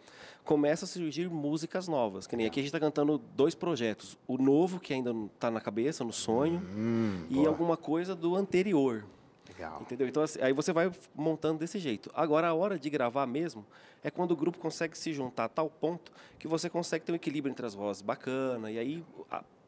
começa 0.51 0.85
a 0.85 0.89
surgir 0.89 1.31
músicas 1.31 1.87
novas. 1.87 2.27
Que 2.27 2.35
nem 2.35 2.45
aqui 2.45 2.59
a 2.59 2.63
gente 2.65 2.71
está 2.75 2.81
cantando 2.81 3.19
dois 3.37 3.55
projetos, 3.55 4.19
o 4.27 4.37
novo 4.37 4.81
que 4.81 4.93
ainda 4.93 5.15
está 5.33 5.49
na 5.49 5.61
cabeça, 5.61 6.03
no 6.03 6.13
sonho, 6.13 6.61
e 7.31 7.35
boa. 7.37 7.47
alguma 7.49 7.77
coisa 7.77 8.17
do 8.17 8.35
anterior. 8.35 9.05
Legal. 9.49 9.79
Entendeu? 9.81 10.09
Então, 10.09 10.25
assim, 10.25 10.41
aí 10.43 10.53
você 10.53 10.73
vai 10.73 10.91
montando 11.15 11.61
desse 11.61 11.79
jeito. 11.79 12.11
Agora, 12.13 12.49
a 12.49 12.55
hora 12.55 12.77
de 12.81 12.91
gravar 12.91 13.29
mesmo 13.29 13.65
é 14.03 14.11
quando 14.11 14.33
o 14.33 14.37
grupo 14.37 14.59
consegue 14.59 14.99
se 14.99 15.13
juntar 15.13 15.45
a 15.45 15.49
tal 15.49 15.71
ponto 15.71 16.11
que 16.37 16.49
você 16.49 16.69
consegue 16.69 17.05
ter 17.05 17.13
um 17.13 17.15
equilíbrio 17.15 17.53
entre 17.53 17.65
as 17.65 17.73
vozes 17.73 18.03
bacana. 18.03 18.73
E 18.73 18.79
aí, 18.79 19.05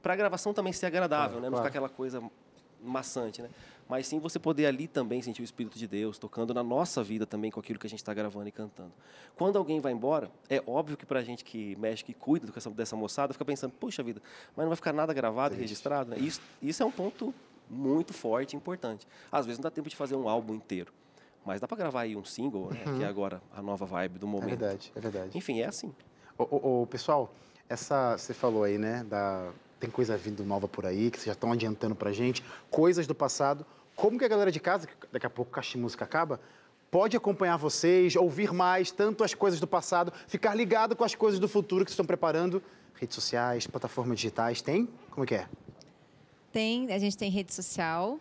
para 0.02 0.14
a 0.14 0.16
gravação 0.16 0.52
também 0.52 0.72
ser 0.72 0.86
agradável, 0.86 1.38
Claro, 1.38 1.42
né? 1.42 1.46
Não 1.48 1.58
claro. 1.58 1.64
ficar 1.64 1.78
aquela 1.78 1.88
coisa 1.88 2.20
maçante, 2.82 3.40
né? 3.42 3.48
Mas 3.88 4.06
sim 4.06 4.18
você 4.18 4.38
poder 4.38 4.66
ali 4.66 4.86
também 4.88 5.20
sentir 5.20 5.42
o 5.42 5.44
Espírito 5.44 5.78
de 5.78 5.86
Deus 5.86 6.16
tocando 6.18 6.54
na 6.54 6.62
nossa 6.62 7.02
vida 7.02 7.26
também 7.26 7.50
com 7.50 7.60
aquilo 7.60 7.78
que 7.78 7.86
a 7.86 7.90
gente 7.90 7.98
está 7.98 8.14
gravando 8.14 8.48
e 8.48 8.52
cantando. 8.52 8.92
Quando 9.36 9.58
alguém 9.58 9.80
vai 9.80 9.92
embora, 9.92 10.30
é 10.48 10.62
óbvio 10.66 10.96
que 10.96 11.04
para 11.04 11.18
a 11.20 11.22
gente 11.22 11.44
que 11.44 11.76
mexe, 11.76 12.02
que 12.04 12.14
cuida 12.14 12.46
dessa, 12.50 12.70
dessa 12.70 12.96
moçada, 12.96 13.32
fica 13.32 13.44
pensando, 13.44 13.72
puxa 13.72 14.02
vida, 14.02 14.22
mas 14.56 14.64
não 14.64 14.68
vai 14.70 14.76
ficar 14.76 14.92
nada 14.92 15.12
gravado 15.12 15.54
e 15.54 15.58
registrado? 15.58 16.10
Né? 16.10 16.18
Isso, 16.18 16.40
isso 16.62 16.82
é 16.82 16.86
um 16.86 16.90
ponto 16.90 17.34
muito 17.68 18.12
forte 18.14 18.54
e 18.54 18.56
importante. 18.56 19.06
Às 19.30 19.44
vezes 19.46 19.58
não 19.58 19.64
dá 19.64 19.70
tempo 19.70 19.88
de 19.88 19.96
fazer 19.96 20.14
um 20.14 20.28
álbum 20.28 20.54
inteiro, 20.54 20.92
mas 21.44 21.60
dá 21.60 21.66
para 21.68 21.76
gravar 21.76 22.02
aí 22.02 22.16
um 22.16 22.24
single, 22.24 22.70
né? 22.70 22.82
Uhum. 22.86 22.98
que 22.98 23.04
é 23.04 23.06
agora 23.06 23.42
a 23.54 23.60
nova 23.60 23.84
vibe 23.84 24.18
do 24.18 24.26
É 24.26 24.30
momento. 24.30 24.48
verdade, 24.48 24.92
é 24.94 25.00
verdade. 25.00 25.36
Enfim, 25.36 25.60
é 25.60 25.66
assim. 25.66 25.92
Ô, 26.38 26.44
ô, 26.50 26.82
ô, 26.82 26.86
pessoal, 26.86 27.30
essa 27.68 28.16
você 28.16 28.32
falou 28.32 28.62
aí, 28.64 28.78
né? 28.78 29.04
Da, 29.04 29.50
tem 29.82 29.90
coisa 29.90 30.16
vindo 30.16 30.44
nova 30.44 30.68
por 30.68 30.86
aí 30.86 31.10
que 31.10 31.16
vocês 31.18 31.26
já 31.26 31.32
estão 31.32 31.50
adiantando 31.50 31.96
pra 31.96 32.12
gente, 32.12 32.44
coisas 32.70 33.04
do 33.04 33.16
passado. 33.16 33.66
Como 33.96 34.16
que 34.16 34.24
a 34.24 34.28
galera 34.28 34.52
de 34.52 34.60
casa, 34.60 34.86
que 34.86 34.94
daqui 35.10 35.26
a 35.26 35.30
pouco 35.30 35.50
o 35.50 35.52
Caixa 35.52 35.72
de 35.72 35.78
Música 35.78 36.04
acaba, 36.04 36.40
pode 36.88 37.16
acompanhar 37.16 37.56
vocês, 37.56 38.14
ouvir 38.14 38.52
mais 38.52 38.92
tanto 38.92 39.24
as 39.24 39.34
coisas 39.34 39.58
do 39.58 39.66
passado, 39.66 40.12
ficar 40.28 40.54
ligado 40.54 40.94
com 40.94 41.02
as 41.02 41.16
coisas 41.16 41.40
do 41.40 41.48
futuro 41.48 41.84
que 41.84 41.90
vocês 41.90 41.94
estão 41.94 42.06
preparando? 42.06 42.62
Redes 42.94 43.16
sociais, 43.16 43.66
plataformas 43.66 44.20
digitais, 44.20 44.62
tem? 44.62 44.88
Como 45.10 45.26
que 45.26 45.34
é? 45.34 45.48
Tem, 46.52 46.92
a 46.92 46.98
gente 47.00 47.18
tem 47.18 47.28
rede 47.28 47.52
social, 47.52 48.20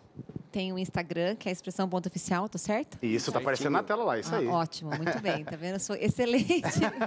tem 0.52 0.72
o 0.72 0.78
Instagram, 0.78 1.34
que 1.34 1.48
é 1.48 1.50
a 1.50 1.52
expressão 1.52 1.88
ponto 1.88 2.06
oficial, 2.06 2.48
tô 2.48 2.58
certo? 2.58 2.98
Isso, 3.02 3.32
tá 3.32 3.38
aparecendo 3.38 3.70
na 3.72 3.82
tela 3.82 4.04
lá, 4.04 4.18
isso 4.18 4.34
Ah, 4.34 4.38
aí. 4.38 4.46
ótimo, 4.46 4.90
muito 4.94 5.18
bem, 5.20 5.42
tá 5.44 5.56
vendo? 5.56 5.74
Eu 5.76 5.80
sou 5.80 5.96
excelente. 6.00 6.62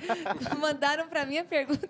Mandaram 0.59 1.07
pra 1.07 1.25
mim 1.25 1.37
a 1.37 1.43
pergunta 1.45 1.87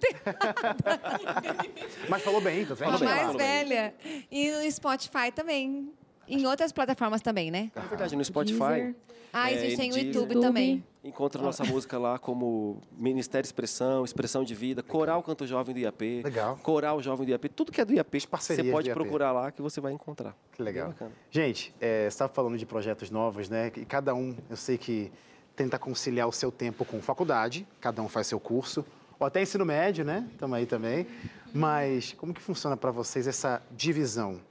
Mas 2.09 2.21
falou 2.21 2.41
bem, 2.41 2.65
tá 2.65 2.73
a 2.73 2.77
falou 2.77 2.99
bem. 2.99 3.07
mais 3.07 3.35
velha. 3.35 3.93
E 4.31 4.51
no 4.51 4.71
Spotify 4.71 5.31
também. 5.33 5.89
Em 6.27 6.45
outras 6.47 6.71
plataformas 6.71 7.21
também, 7.21 7.51
né? 7.51 7.71
Na 7.75 7.83
verdade, 7.83 8.15
no 8.15 8.25
Spotify. 8.25 8.57
Deezer. 8.57 8.95
Ah, 9.31 9.51
e 9.51 9.57
a 9.57 9.61
gente 9.61 9.73
é, 9.73 9.77
tem 9.77 9.91
o 9.91 9.93
Deezer. 9.93 10.13
YouTube 10.13 10.41
também. 10.41 10.83
Encontra 11.05 11.39
nossa 11.39 11.63
música 11.63 11.99
lá 11.99 12.17
como 12.17 12.81
Ministério 12.97 13.45
Expressão, 13.45 14.03
Expressão 14.03 14.43
de 14.43 14.55
Vida, 14.55 14.81
Coral 14.81 15.21
Canto 15.21 15.45
Jovem 15.45 15.75
do 15.75 15.79
IAP, 15.79 16.23
Legal. 16.23 16.57
Coral 16.63 16.99
Jovem 16.99 17.27
do 17.27 17.31
IAP, 17.31 17.47
tudo 17.49 17.71
que 17.71 17.79
é 17.79 17.85
do 17.85 17.93
IAP, 17.93 18.27
você 18.31 18.63
pode 18.71 18.91
procurar 18.91 19.31
lá 19.31 19.51
que 19.51 19.61
você 19.61 19.79
vai 19.79 19.93
encontrar. 19.93 20.35
Que 20.51 20.63
legal. 20.63 20.95
Gente, 21.29 21.75
é, 21.79 22.05
você 22.05 22.07
estava 22.07 22.33
falando 22.33 22.57
de 22.57 22.65
projetos 22.65 23.11
novos, 23.11 23.49
né? 23.49 23.71
E 23.77 23.85
cada 23.85 24.15
um, 24.15 24.35
eu 24.49 24.57
sei 24.57 24.79
que 24.79 25.11
tenta 25.55 25.77
conciliar 25.77 26.27
o 26.27 26.31
seu 26.31 26.51
tempo 26.51 26.83
com 26.83 26.99
faculdade, 26.99 27.67
cada 27.79 28.01
um 28.01 28.09
faz 28.09 28.25
seu 28.25 28.39
curso, 28.39 28.83
ou 29.19 29.27
até 29.27 29.43
ensino 29.43 29.63
médio, 29.63 30.03
né? 30.03 30.27
Estamos 30.31 30.57
aí 30.57 30.65
também. 30.65 31.05
Mas 31.53 32.13
como 32.13 32.33
que 32.33 32.41
funciona 32.41 32.75
para 32.75 32.89
vocês 32.89 33.27
essa 33.27 33.61
divisão 33.69 34.41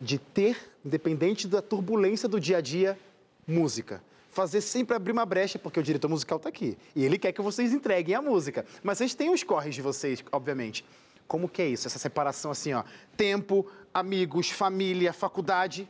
de 0.00 0.18
ter, 0.18 0.56
independente 0.84 1.48
da 1.48 1.60
turbulência 1.60 2.28
do 2.28 2.38
dia 2.38 2.58
a 2.58 2.60
dia, 2.60 2.96
música? 3.44 4.00
Fazer 4.36 4.60
sempre 4.60 4.94
abrir 4.94 5.12
uma 5.12 5.24
brecha, 5.24 5.58
porque 5.58 5.80
o 5.80 5.82
diretor 5.82 6.08
musical 6.08 6.36
está 6.36 6.50
aqui. 6.50 6.76
E 6.94 7.02
ele 7.02 7.16
quer 7.16 7.32
que 7.32 7.40
vocês 7.40 7.72
entreguem 7.72 8.14
a 8.14 8.20
música. 8.20 8.66
Mas 8.82 8.98
vocês 8.98 9.14
têm 9.14 9.30
os 9.32 9.42
corres 9.42 9.74
de 9.74 9.80
vocês, 9.80 10.22
obviamente. 10.30 10.84
Como 11.26 11.48
que 11.48 11.62
é 11.62 11.66
isso? 11.66 11.88
Essa 11.88 11.98
separação 11.98 12.50
assim, 12.50 12.74
ó. 12.74 12.84
Tempo, 13.16 13.66
amigos, 13.94 14.50
família, 14.50 15.14
faculdade. 15.14 15.88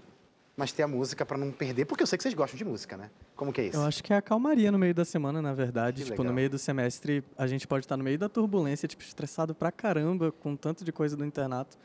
Mas 0.57 0.71
ter 0.71 0.85
a 0.85 0.87
música 0.87 1.27
para 1.27 1.37
não 1.37 1.51
perder, 1.51 1.87
porque 1.87 2.05
eu 2.05 2.07
sei 2.07 2.17
que 2.17 2.23
vocês 2.23 2.35
gostam 2.35 2.57
de 2.57 2.65
música, 2.65 2.97
né? 2.97 3.11
Como 3.35 3.53
que 3.53 3.63
é 3.63 3.65
isso? 3.65 3.79
Eu 3.79 3.83
acho 3.83 4.01
que 4.01 4.13
é 4.13 4.17
a 4.17 4.23
calmaria 4.23 4.71
no 4.71 4.79
meio 4.79 4.95
da 4.95 5.05
semana, 5.05 5.43
na 5.43 5.53
verdade. 5.53 6.05
Que 6.05 6.11
tipo, 6.11 6.23
legal. 6.23 6.27
no 6.27 6.37
meio 6.37 6.49
do 6.49 6.57
semestre, 6.57 7.25
a 7.37 7.49
gente 7.49 7.67
pode 7.67 7.85
estar 7.85 7.97
no 7.97 8.05
meio 8.05 8.17
da 8.17 8.29
turbulência, 8.29 8.87
tipo, 8.87 9.03
estressado 9.03 9.57
pra 9.57 9.73
caramba 9.73 10.31
com 10.31 10.55
tanto 10.55 10.85
de 10.85 10.93
coisa 10.93 11.17
do 11.17 11.25
internato. 11.25 11.77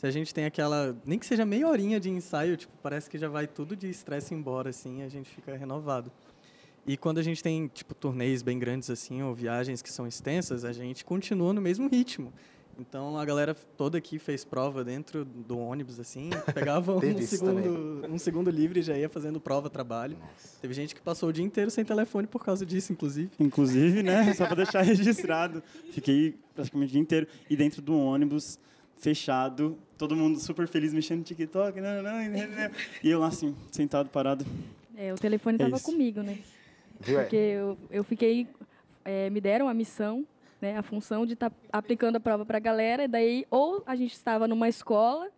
Se 0.00 0.06
a 0.06 0.10
gente 0.10 0.32
tem 0.32 0.46
aquela, 0.46 0.96
nem 1.04 1.18
que 1.18 1.26
seja 1.26 1.44
meia 1.44 1.68
horinha 1.68 2.00
de 2.00 2.08
ensaio, 2.08 2.56
tipo, 2.56 2.72
parece 2.82 3.10
que 3.10 3.18
já 3.18 3.28
vai 3.28 3.46
tudo 3.46 3.76
de 3.76 3.86
estresse 3.90 4.32
embora, 4.32 4.70
assim, 4.70 5.02
a 5.02 5.10
gente 5.10 5.28
fica 5.28 5.54
renovado. 5.54 6.10
E 6.86 6.96
quando 6.96 7.18
a 7.18 7.22
gente 7.22 7.42
tem, 7.42 7.68
tipo, 7.68 7.94
turnês 7.94 8.40
bem 8.40 8.58
grandes, 8.58 8.88
assim, 8.88 9.20
ou 9.20 9.34
viagens 9.34 9.82
que 9.82 9.92
são 9.92 10.06
extensas, 10.06 10.64
a 10.64 10.72
gente 10.72 11.04
continua 11.04 11.52
no 11.52 11.60
mesmo 11.60 11.86
ritmo. 11.86 12.32
Então, 12.78 13.18
a 13.18 13.24
galera 13.26 13.54
toda 13.76 13.98
aqui 13.98 14.18
fez 14.18 14.42
prova 14.42 14.82
dentro 14.82 15.22
do 15.22 15.58
ônibus, 15.58 16.00
assim, 16.00 16.30
pegava 16.54 16.96
um 16.96 17.20
segundo, 17.20 18.06
um 18.08 18.18
segundo 18.18 18.50
livre 18.50 18.80
e 18.80 18.82
já 18.82 18.96
ia 18.96 19.10
fazendo 19.10 19.38
prova, 19.38 19.68
trabalho. 19.68 20.16
Teve 20.62 20.72
gente 20.72 20.94
que 20.94 21.02
passou 21.02 21.28
o 21.28 21.32
dia 21.32 21.44
inteiro 21.44 21.70
sem 21.70 21.84
telefone 21.84 22.26
por 22.26 22.42
causa 22.42 22.64
disso, 22.64 22.90
inclusive. 22.90 23.32
Inclusive, 23.38 24.02
né? 24.02 24.32
Só 24.32 24.46
para 24.46 24.56
deixar 24.56 24.80
registrado. 24.80 25.62
Fiquei 25.92 26.38
praticamente 26.54 26.88
o 26.88 26.92
dia 26.92 27.02
inteiro. 27.02 27.26
E 27.50 27.54
dentro 27.54 27.82
do 27.82 27.94
ônibus, 27.94 28.58
fechado, 29.00 29.76
todo 29.98 30.14
mundo 30.14 30.38
super 30.38 30.68
feliz 30.68 30.92
mexendo 30.92 31.18
no 31.18 31.24
TikTok. 31.24 31.80
Não, 31.80 32.02
não, 32.02 32.02
não, 32.02 32.30
não. 32.30 32.70
E 33.02 33.10
eu 33.10 33.18
lá 33.18 33.28
assim, 33.28 33.54
sentado, 33.72 34.08
parado. 34.10 34.44
É, 34.96 35.12
o 35.12 35.16
telefone 35.16 35.54
É 35.54 35.64
estava 35.64 35.76
isso. 35.76 35.84
comigo, 35.90 36.20
né? 36.22 36.38
É? 37.06 37.20
Porque 37.22 37.36
eu, 37.36 37.78
eu 37.90 38.04
fiquei. 38.04 38.46
é, 39.04 39.30
me 39.30 39.40
deram 39.40 39.68
a 39.68 39.74
missão, 39.74 40.26
né, 40.60 40.76
a 40.76 40.82
função 40.82 41.24
de 41.24 41.32
estar 41.32 41.50
aplicando 41.72 42.16
a 42.16 42.20
prova 42.20 42.44
para 42.44 42.58
a 42.58 42.60
galera. 42.60 43.04
E 43.04 43.08
daí, 43.08 43.46
ou 43.50 43.82
a 43.86 43.96
gente 43.96 44.12
estava 44.12 44.46
numa 44.46 44.68
escola, 44.68 45.28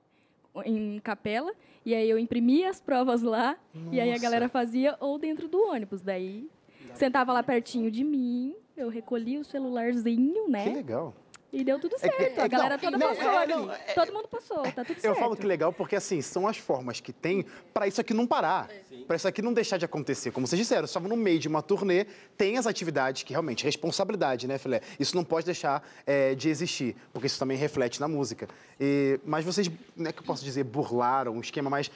em 0.66 0.98
capela, 0.98 1.52
e 1.86 1.94
aí 1.94 2.10
eu 2.10 2.18
imprimia 2.18 2.68
as 2.68 2.80
provas 2.80 3.22
lá, 3.22 3.56
e 3.92 4.00
aí 4.00 4.08
a 4.10 4.12
Nossa. 4.12 4.22
galera 4.22 4.48
fazia, 4.48 4.96
ou 5.00 5.18
dentro 5.18 5.46
do 5.48 5.58
ônibus. 5.68 6.02
Daí, 6.02 6.48
sentava 6.94 7.32
lá 7.32 7.42
pertinho 7.42 7.90
de 7.90 8.02
mim, 8.02 8.54
eu 8.76 8.88
recolhia 8.88 9.38
o 9.40 9.44
celularzinho, 9.44 10.48
né? 10.48 10.64
Que 10.64 10.74
legal. 10.74 11.14
E 11.52 11.62
deu 11.62 11.78
tudo 11.78 11.96
É 11.96 11.98
certo. 11.98 12.16
que- 12.16 12.40
é 12.40 12.42
a 12.44 12.48
galera 12.48 12.76
não, 12.76 12.80
toda 12.82 12.96
não, 12.98 13.08
passou 13.14 13.32
é, 13.40 13.46
não, 13.46 13.70
Todo 13.94 14.12
mundo 14.14 14.28
passou, 14.28 14.62
tá 14.62 14.84
tudo 14.84 14.96
Eu 14.96 15.00
certo. 15.02 15.18
falo 15.18 15.36
que 15.36 15.44
legal 15.46 15.70
porque, 15.70 15.94
assim, 15.94 16.22
são 16.22 16.48
as 16.48 16.56
formas 16.56 16.98
que 16.98 17.12
tem 17.12 17.44
para 17.74 17.86
isso 17.86 18.00
aqui 18.00 18.14
não 18.14 18.26
parar. 18.26 18.70
Para 19.06 19.16
isso 19.16 19.28
aqui 19.28 19.42
não 19.42 19.52
deixar 19.52 19.76
de 19.76 19.84
acontecer. 19.84 20.30
Como 20.30 20.46
vocês 20.46 20.58
disseram, 20.58 20.86
estavam 20.86 21.10
no 21.10 21.16
meio 21.16 21.38
de 21.38 21.48
uma 21.48 21.60
turnê, 21.60 22.06
tem 22.38 22.56
as 22.56 22.66
atividades 22.66 23.22
que 23.22 23.32
realmente, 23.34 23.64
responsabilidade, 23.64 24.46
né, 24.48 24.56
Filé? 24.56 24.80
Isso 24.98 25.14
não 25.14 25.24
pode 25.24 25.44
deixar 25.44 25.86
é, 26.06 26.34
de 26.34 26.48
existir, 26.48 26.96
porque 27.12 27.26
isso 27.26 27.38
também 27.38 27.58
reflete 27.58 28.00
na 28.00 28.08
música. 28.08 28.48
E- 28.80 29.20
mas 29.24 29.44
vocês, 29.44 29.70
não 29.94 30.08
é 30.08 30.12
que 30.12 30.20
eu 30.20 30.24
posso 30.24 30.42
dizer, 30.42 30.64
burlaram 30.64 31.36
o 31.36 31.40
esquema, 31.42 31.68
mas 31.68 31.90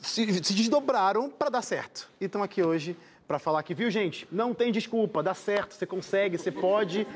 se, 0.00 0.24
se 0.44 0.52
desdobraram 0.54 1.28
para 1.30 1.48
dar 1.50 1.62
certo. 1.62 2.08
E 2.20 2.26
estão 2.26 2.42
aqui 2.44 2.62
hoje 2.62 2.96
para 3.26 3.38
falar 3.38 3.62
que, 3.62 3.74
viu, 3.74 3.90
gente, 3.90 4.28
não 4.30 4.52
tem 4.52 4.70
desculpa, 4.70 5.22
dá 5.22 5.32
certo, 5.32 5.72
você 5.72 5.86
consegue, 5.86 6.36
você 6.36 6.52
pode, 6.52 7.06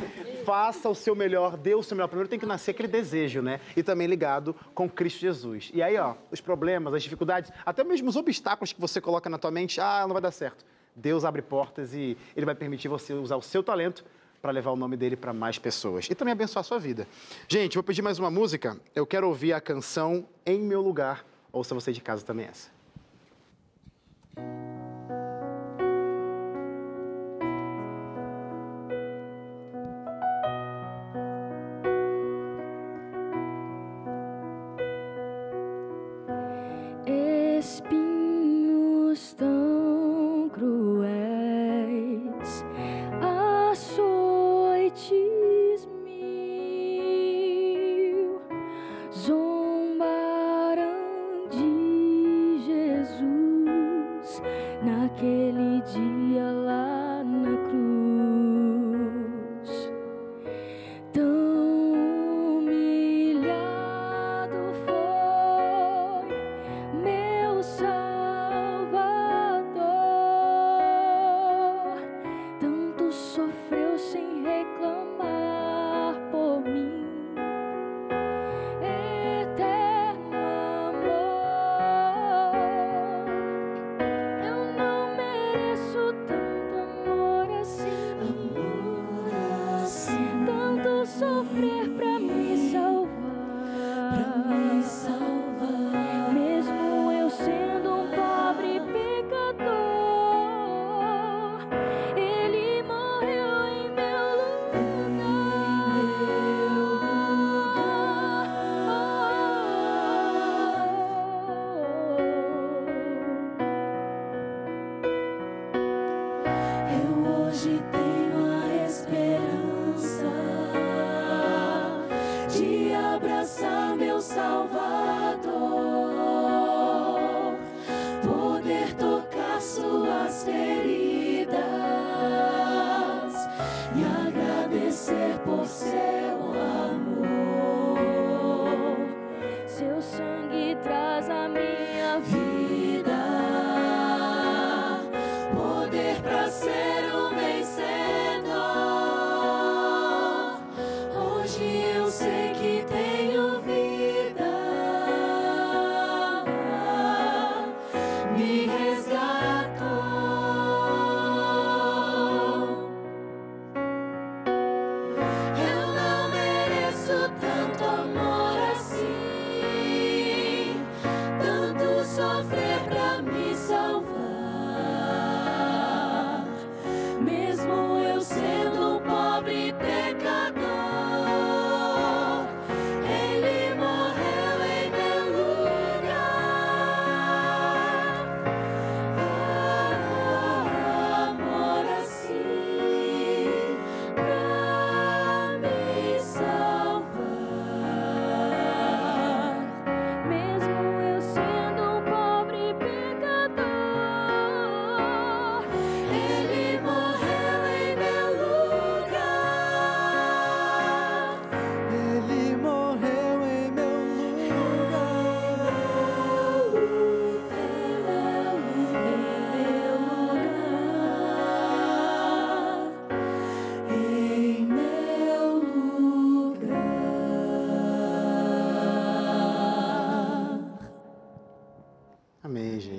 faça 0.45 0.89
o 0.89 0.95
seu 0.95 1.15
melhor, 1.15 1.57
dê 1.57 1.75
o 1.75 1.83
seu 1.83 1.95
melhor. 1.95 2.09
Primeiro 2.09 2.29
tem 2.29 2.39
que 2.39 2.47
nascer 2.47 2.71
aquele 2.71 2.89
desejo, 2.89 3.43
né? 3.43 3.61
E 3.77 3.83
também 3.83 4.07
ligado 4.07 4.57
com 4.75 4.89
Cristo 4.89 5.21
Jesus. 5.21 5.71
E 5.75 5.83
aí, 5.83 5.99
ó, 5.99 6.15
os 6.31 6.41
problemas, 6.41 6.95
as 6.95 7.03
dificuldades, 7.03 7.53
até 7.65 7.85
mesmo 7.85 8.09
os 8.09 8.17
obstáculos 8.17 8.73
que 8.73 8.81
você 8.81 9.01
coloca 9.01 9.29
na 9.29 9.37
tua 9.37 9.51
mente, 9.51 9.81
ah, 9.81 10.05
não 10.07 10.15
vai 10.15 10.23
dar 10.23 10.31
certo. 10.31 10.65
Deus 10.97 11.25
abre 11.25 11.43
portas 11.43 11.93
e 11.93 12.17
Ele 12.35 12.47
vai 12.47 12.55
permitir 12.55 12.89
você 12.89 13.13
usar 13.13 13.37
o 13.37 13.43
seu 13.43 13.63
talento 13.63 14.05
para 14.41 14.51
levar 14.51 14.71
o 14.71 14.77
nome 14.77 14.97
dele 14.97 15.17
para 15.17 15.33
mais 15.33 15.59
pessoas 15.59 16.09
e 16.09 16.15
também 16.15 16.33
abençoar 16.33 16.61
a 16.61 16.65
sua 16.65 16.79
vida. 16.79 17.07
Gente, 17.47 17.75
vou 17.75 17.83
pedir 17.83 18.03
mais 18.03 18.19
uma 18.19 18.31
música. 18.31 18.79
Eu 18.95 19.07
quero 19.07 19.29
ouvir 19.29 19.53
a 19.53 19.61
canção 19.61 20.27
Em 20.47 20.61
Meu 20.61 20.81
Lugar. 20.81 21.25
Ouça 21.53 21.75
você 21.75 21.93
de 21.93 22.01
casa 22.01 22.25
também 22.25 22.47
essa. 22.47 22.71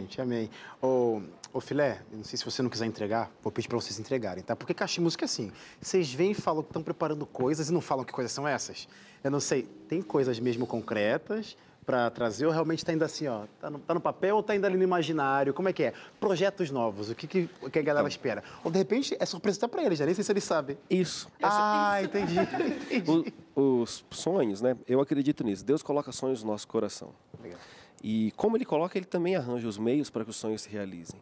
Gente, 0.10 0.20
amém. 0.22 0.50
Ô, 0.82 1.22
ô 1.54 1.60
Filé, 1.62 2.02
não 2.12 2.24
sei 2.24 2.38
se 2.38 2.44
você 2.44 2.62
não 2.64 2.70
quiser 2.70 2.86
entregar, 2.88 3.32
vou 3.44 3.52
pedir 3.52 3.68
para 3.68 3.78
vocês 3.80 4.00
entregarem, 4.00 4.44
tá? 4.44 4.56
Porque 4.56 4.74
Caixa 4.74 4.96
de 4.96 5.02
Música 5.02 5.24
é 5.24 5.28
assim, 5.28 5.52
vocês 5.80 6.12
vêm 6.12 6.32
e 6.32 6.34
falam 6.36 6.64
que 6.64 6.70
estão 6.70 6.82
preparando 6.82 7.26
coisas 7.28 7.70
e 7.70 7.74
não 7.74 7.82
falam 7.82 8.04
que 8.04 8.12
coisas 8.12 8.32
são 8.32 8.48
essas. 8.48 8.88
Eu 9.24 9.30
não 9.30 9.40
sei, 9.40 9.64
tem 9.88 10.02
coisas 10.02 10.40
mesmo 10.40 10.66
concretas 10.66 11.56
para 11.86 12.10
trazer 12.12 12.46
ou 12.46 12.52
realmente 12.52 12.80
está 12.80 12.92
ainda 12.92 13.06
assim, 13.06 13.28
ó, 13.28 13.46
tá 13.60 13.70
no, 13.70 13.80
tá 13.80 13.94
no 13.96 14.00
papel 14.02 14.36
ou 14.36 14.44
tá 14.44 14.54
ainda 14.54 14.68
ali 14.68 14.78
no 14.78 14.84
imaginário? 14.84 15.54
Como 15.54 15.70
é 15.70 15.74
que 15.74 15.84
é? 15.84 15.94
Projetos 16.20 16.70
novos, 16.70 17.10
o 17.10 17.16
que, 17.16 17.26
que, 17.28 17.50
o 17.62 17.70
que 17.70 17.80
a 17.80 17.82
galera 17.82 18.08
espera? 18.08 18.44
Ou 18.64 18.70
de 18.72 18.78
repente 18.78 19.16
é 19.20 19.26
surpresa 19.26 19.58
até 19.58 19.68
para 19.68 19.84
eles, 19.84 19.98
já 19.98 20.06
nem 20.06 20.14
sei 20.14 20.24
se 20.24 20.32
eles 20.32 20.44
sabem. 20.44 20.78
Isso. 20.90 21.28
Ah, 21.42 22.00
entendi. 22.04 22.36
entendi. 22.92 23.34
O- 23.56 23.82
os 23.82 24.06
sonhos, 24.12 24.62
né? 24.62 24.78
Eu 24.88 25.02
acredito 25.02 25.44
nisso. 25.44 25.66
Deus 25.66 25.82
coloca 25.84 26.12
sonhos 26.12 26.44
no 26.44 26.52
nosso 26.52 26.68
coração. 26.68 27.10
Legal. 27.42 27.60
E 28.02 28.32
como 28.38 28.56
ele 28.56 28.66
coloca, 28.66 28.98
ele 28.98 29.06
também 29.06 29.36
arranja 29.36 29.68
os 29.68 29.78
meios 29.78 30.10
para 30.10 30.24
que 30.24 30.30
os 30.30 30.36
sonhos 30.36 30.62
se 30.62 30.70
realizem. 30.70 31.20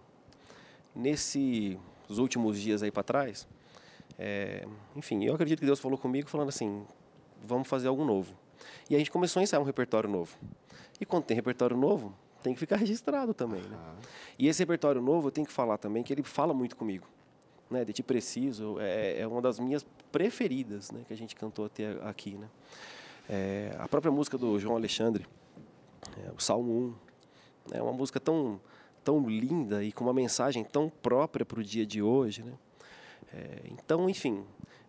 Nesses 0.96 1.78
últimos 2.10 2.60
dias 2.60 2.84
aí 2.84 2.92
para 2.92 3.04
trás, 3.04 3.48
é, 4.18 4.66
enfim, 4.96 5.24
eu 5.24 5.34
acredito 5.34 5.60
que 5.60 5.66
Deus 5.66 5.80
falou 5.80 5.98
comigo 5.98 6.30
falando 6.30 6.50
assim, 6.50 6.86
vamos 7.44 7.68
fazer 7.68 7.88
algo 7.88 8.04
novo. 8.04 8.36
E 8.90 8.96
a 8.96 8.98
gente 8.98 9.12
começou 9.12 9.40
a 9.40 9.44
ensaiar 9.44 9.62
um 9.62 9.66
repertório 9.66 10.10
novo. 10.10 10.36
E 11.00 11.06
quando 11.06 11.26
tem 11.26 11.36
repertório 11.36 11.78
novo, 11.78 12.14
tem 12.42 12.54
que 12.54 12.60
ficar 12.60 12.78
registrado 12.78 13.34
também, 13.34 13.62
né? 13.62 13.78
E 14.38 14.48
esse 14.48 14.60
repertório 14.60 15.02
novo, 15.02 15.28
eu 15.28 15.32
tenho 15.32 15.46
que 15.46 15.54
falar 15.54 15.78
também 15.78 16.04
que 16.04 16.14
ele 16.14 16.24
fala 16.24 16.54
muito 16.54 16.76
comigo. 16.76 17.08
Né? 17.70 17.84
De 17.84 17.92
Ti 17.92 18.04
Preciso 18.04 18.80
é, 18.80 19.20
é 19.20 19.28
uma 19.28 19.42
das 19.42 19.60
minhas 19.60 19.86
preferidas, 20.12 20.92
né? 20.92 21.02
Que 21.08 21.14
a 21.14 21.18
gente 21.18 21.36
cantou 21.36 21.66
até 21.66 21.98
aqui, 22.04 22.36
né? 22.36 22.50
É, 23.30 23.76
a 23.78 23.88
própria 23.88 24.12
música 24.12 24.38
do 24.38 24.58
João 24.58 24.76
Alexandre, 24.76 25.28
é, 26.18 26.32
o 26.32 26.41
Salmo 26.41 26.95
1, 27.72 27.76
é 27.78 27.82
uma 27.82 27.93
música 27.93 28.20
tão 28.20 28.60
tão 29.04 29.26
linda 29.26 29.86
e 29.86 29.93
com 29.93 30.04
uma 30.04 30.14
mensagem 30.14 30.66
tão 30.66 30.89
própria 30.89 31.45
para 31.45 31.62
o 31.62 31.64
dia 31.64 31.86
de 31.86 32.02
hoje, 32.02 32.43
né? 32.43 32.52
É, 33.34 33.62
então, 33.72 34.10
enfim, 34.10 34.43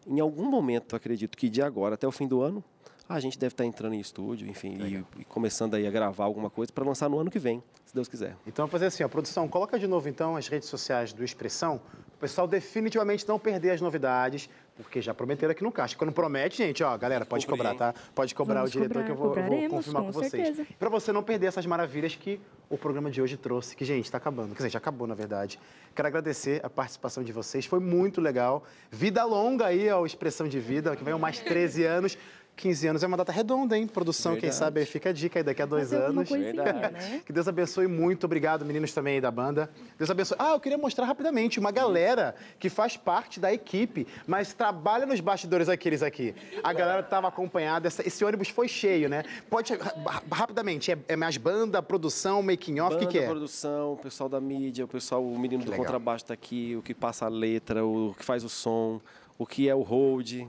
em 0.04 0.18
algum 0.18 0.50
momento, 0.50 0.96
acredito 0.96 1.38
que 1.38 1.48
de 1.48 1.62
agora 1.62 1.94
até 1.94 2.04
o 2.04 2.10
fim 2.10 2.26
do 2.26 2.42
ano, 2.42 2.64
a 3.08 3.20
gente 3.20 3.38
deve 3.38 3.52
estar 3.52 3.64
entrando 3.64 3.94
em 3.94 4.00
estúdio, 4.00 4.48
enfim, 4.48 4.76
e, 4.82 5.20
e 5.20 5.24
começando 5.24 5.74
aí 5.74 5.86
a 5.86 5.90
gravar 5.90 6.24
alguma 6.24 6.50
coisa 6.50 6.72
para 6.72 6.84
lançar 6.84 7.08
no 7.08 7.18
ano 7.18 7.30
que 7.30 7.38
vem, 7.38 7.62
se 7.86 7.94
Deus 7.94 8.08
quiser. 8.08 8.36
Então, 8.44 8.64
vamos 8.64 8.72
fazer 8.72 8.86
assim, 8.86 9.04
a 9.04 9.08
produção, 9.08 9.46
coloca 9.46 9.78
de 9.78 9.86
novo 9.86 10.08
então 10.08 10.36
as 10.36 10.48
redes 10.48 10.68
sociais 10.68 11.12
do 11.12 11.22
Expressão, 11.24 11.80
o 12.14 12.18
pessoal 12.18 12.48
definitivamente 12.48 13.26
não 13.26 13.38
perder 13.38 13.70
as 13.70 13.80
novidades, 13.80 14.50
porque 14.82 15.02
já 15.02 15.12
prometeram 15.12 15.50
aqui 15.50 15.62
no 15.62 15.72
caixa. 15.72 15.96
Quando 15.96 16.12
promete, 16.12 16.56
gente, 16.56 16.82
ó, 16.82 16.96
galera, 16.96 17.26
pode 17.26 17.46
cobrar, 17.46 17.74
tá? 17.74 17.94
Pode 18.14 18.34
cobrar 18.34 18.60
Vamos 18.60 18.70
o 18.70 18.72
diretor 18.72 19.02
cobrar, 19.02 19.04
que 19.06 19.10
eu 19.10 19.16
vou, 19.16 19.36
eu 19.36 19.42
vou 19.42 19.68
confirmar 19.70 20.02
com, 20.02 20.12
com 20.12 20.20
vocês. 20.20 20.60
Para 20.78 20.88
você 20.88 21.12
não 21.12 21.22
perder 21.22 21.46
essas 21.46 21.66
maravilhas 21.66 22.14
que 22.14 22.40
o 22.70 22.76
programa 22.76 23.10
de 23.10 23.20
hoje 23.20 23.36
trouxe, 23.36 23.74
que, 23.74 23.84
gente, 23.84 24.04
está 24.04 24.18
acabando. 24.18 24.50
Quer 24.50 24.58
dizer, 24.58 24.70
já 24.70 24.78
acabou, 24.78 25.06
na 25.06 25.14
verdade. 25.14 25.58
Quero 25.94 26.06
agradecer 26.06 26.60
a 26.64 26.70
participação 26.70 27.24
de 27.24 27.32
vocês, 27.32 27.66
foi 27.66 27.80
muito 27.80 28.20
legal. 28.20 28.64
Vida 28.90 29.24
longa 29.24 29.66
aí 29.66 29.88
ao 29.88 30.06
Expressão 30.06 30.46
de 30.46 30.60
Vida, 30.60 30.94
que 30.94 31.02
venham 31.02 31.18
mais 31.18 31.40
13 31.40 31.84
anos. 31.84 32.18
15 32.58 32.88
anos 32.88 33.02
é 33.04 33.06
uma 33.06 33.16
data 33.16 33.30
redonda, 33.30 33.78
hein? 33.78 33.86
Produção, 33.86 34.32
quem 34.32 34.40
Verdade. 34.42 34.56
sabe 34.58 34.80
aí 34.80 34.86
fica 34.86 35.10
a 35.10 35.12
dica 35.12 35.38
aí 35.38 35.42
daqui 35.44 35.62
a 35.62 35.66
dois 35.66 35.92
anos. 35.92 36.28
né? 36.28 37.22
Que 37.24 37.32
Deus 37.32 37.46
abençoe 37.46 37.86
muito. 37.86 38.24
Obrigado, 38.24 38.64
meninos 38.64 38.92
também 38.92 39.14
aí 39.14 39.20
da 39.20 39.30
banda. 39.30 39.70
Deus 39.96 40.10
abençoe. 40.10 40.36
Ah, 40.40 40.50
eu 40.52 40.60
queria 40.60 40.76
mostrar 40.76 41.04
rapidamente 41.06 41.60
uma 41.60 41.70
galera 41.70 42.34
que 42.58 42.68
faz 42.68 42.96
parte 42.96 43.38
da 43.38 43.52
equipe, 43.52 44.06
mas 44.26 44.52
trabalha 44.52 45.06
nos 45.06 45.20
bastidores 45.20 45.68
aqueles 45.68 46.02
aqui. 46.02 46.34
A 46.62 46.72
galera 46.72 47.00
estava 47.00 47.28
acompanhada. 47.28 47.86
essa- 47.86 48.06
esse 48.06 48.24
ônibus 48.24 48.48
foi 48.48 48.66
cheio, 48.66 49.08
né? 49.08 49.22
Pode 49.48 49.74
ra- 49.74 49.94
rapidamente. 50.32 50.90
É, 50.90 50.98
é 51.08 51.16
mais 51.16 51.36
banda, 51.36 51.80
produção, 51.80 52.42
making 52.42 52.80
off, 52.80 52.96
o 52.96 52.98
que, 52.98 53.06
que 53.06 53.18
é? 53.18 53.26
produção, 53.26 53.92
o 53.92 53.96
pessoal 53.96 54.28
da 54.28 54.40
mídia, 54.40 54.84
o 54.84 54.88
pessoal, 54.88 55.24
o 55.24 55.38
menino 55.38 55.62
do 55.64 55.70
legal. 55.70 55.86
contrabaixo 55.86 56.24
está 56.24 56.34
aqui, 56.34 56.74
o 56.76 56.82
que 56.82 56.92
passa 56.92 57.26
a 57.26 57.28
letra, 57.28 57.84
o 57.84 58.14
que 58.18 58.24
faz 58.24 58.42
o 58.42 58.48
som, 58.48 59.00
o 59.38 59.46
que 59.46 59.68
é 59.68 59.74
o 59.74 59.82
hold, 59.82 60.42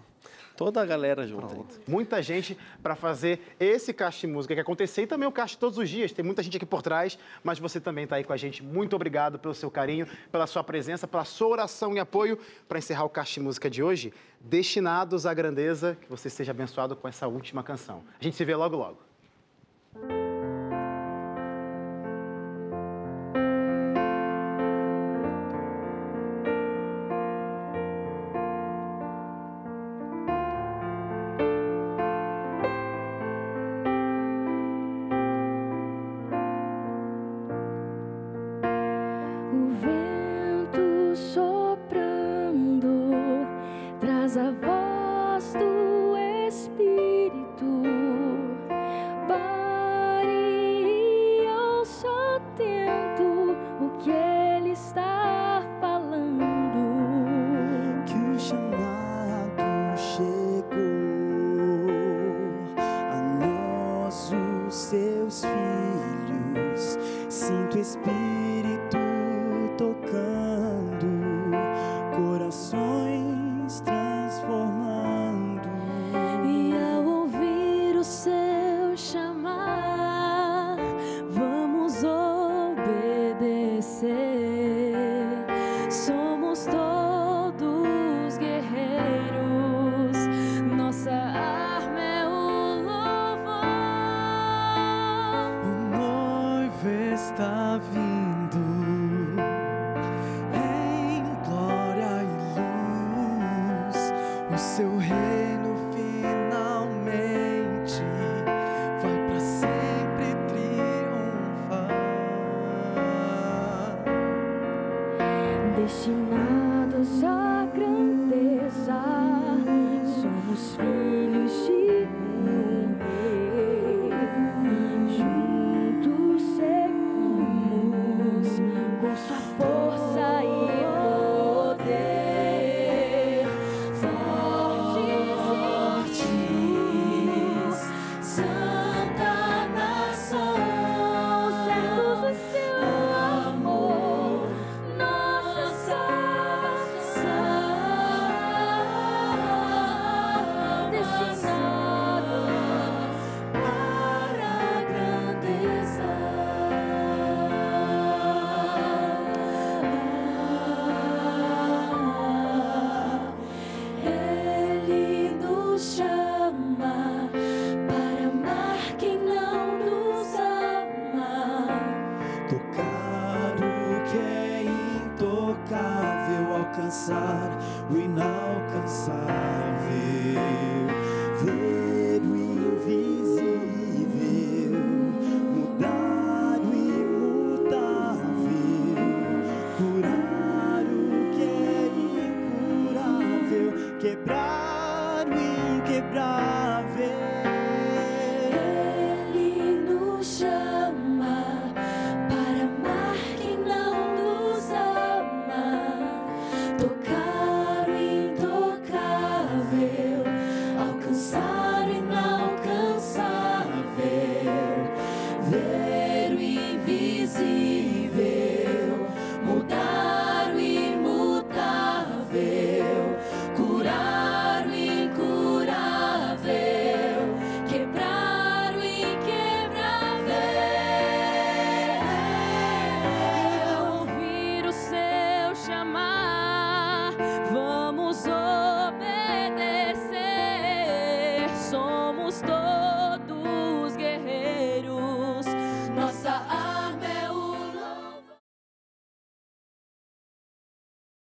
toda 0.59 0.81
a 0.81 0.85
galera 0.85 1.25
junto. 1.25 1.65
Muita 1.87 2.21
gente 2.21 2.57
para 2.83 2.93
fazer 2.93 3.39
esse 3.57 3.93
caixa 3.93 4.27
de 4.27 4.33
música 4.33 4.53
que 4.53 4.59
acontecer 4.59 5.03
e 5.03 5.07
também 5.07 5.25
o 5.25 5.31
caixa 5.31 5.55
todos 5.57 5.77
os 5.77 5.89
dias. 5.89 6.11
Tem 6.11 6.23
muita 6.23 6.43
gente 6.43 6.57
aqui 6.57 6.65
por 6.65 6.81
trás, 6.81 7.17
mas 7.41 7.57
você 7.57 7.79
também 7.79 8.03
está 8.03 8.17
aí 8.17 8.25
com 8.25 8.33
a 8.33 8.37
gente. 8.37 8.61
Muito 8.61 8.93
obrigado 8.93 9.39
pelo 9.39 9.53
seu 9.53 9.71
carinho, 9.71 10.05
pela 10.29 10.45
sua 10.45 10.61
presença, 10.61 11.07
pela 11.07 11.23
sua 11.23 11.47
oração 11.47 11.95
e 11.95 11.99
apoio 11.99 12.37
para 12.67 12.77
encerrar 12.77 13.05
o 13.05 13.09
caixa 13.09 13.35
de 13.35 13.39
música 13.39 13.69
de 13.69 13.81
hoje. 13.81 14.13
Destinados 14.41 15.25
à 15.25 15.33
grandeza, 15.33 15.97
que 16.01 16.09
você 16.09 16.29
seja 16.29 16.51
abençoado 16.51 16.93
com 16.93 17.07
essa 17.07 17.25
última 17.25 17.63
canção. 17.63 18.03
A 18.19 18.23
gente 18.25 18.35
se 18.35 18.43
vê 18.43 18.53
logo 18.53 18.75
logo. 18.75 20.28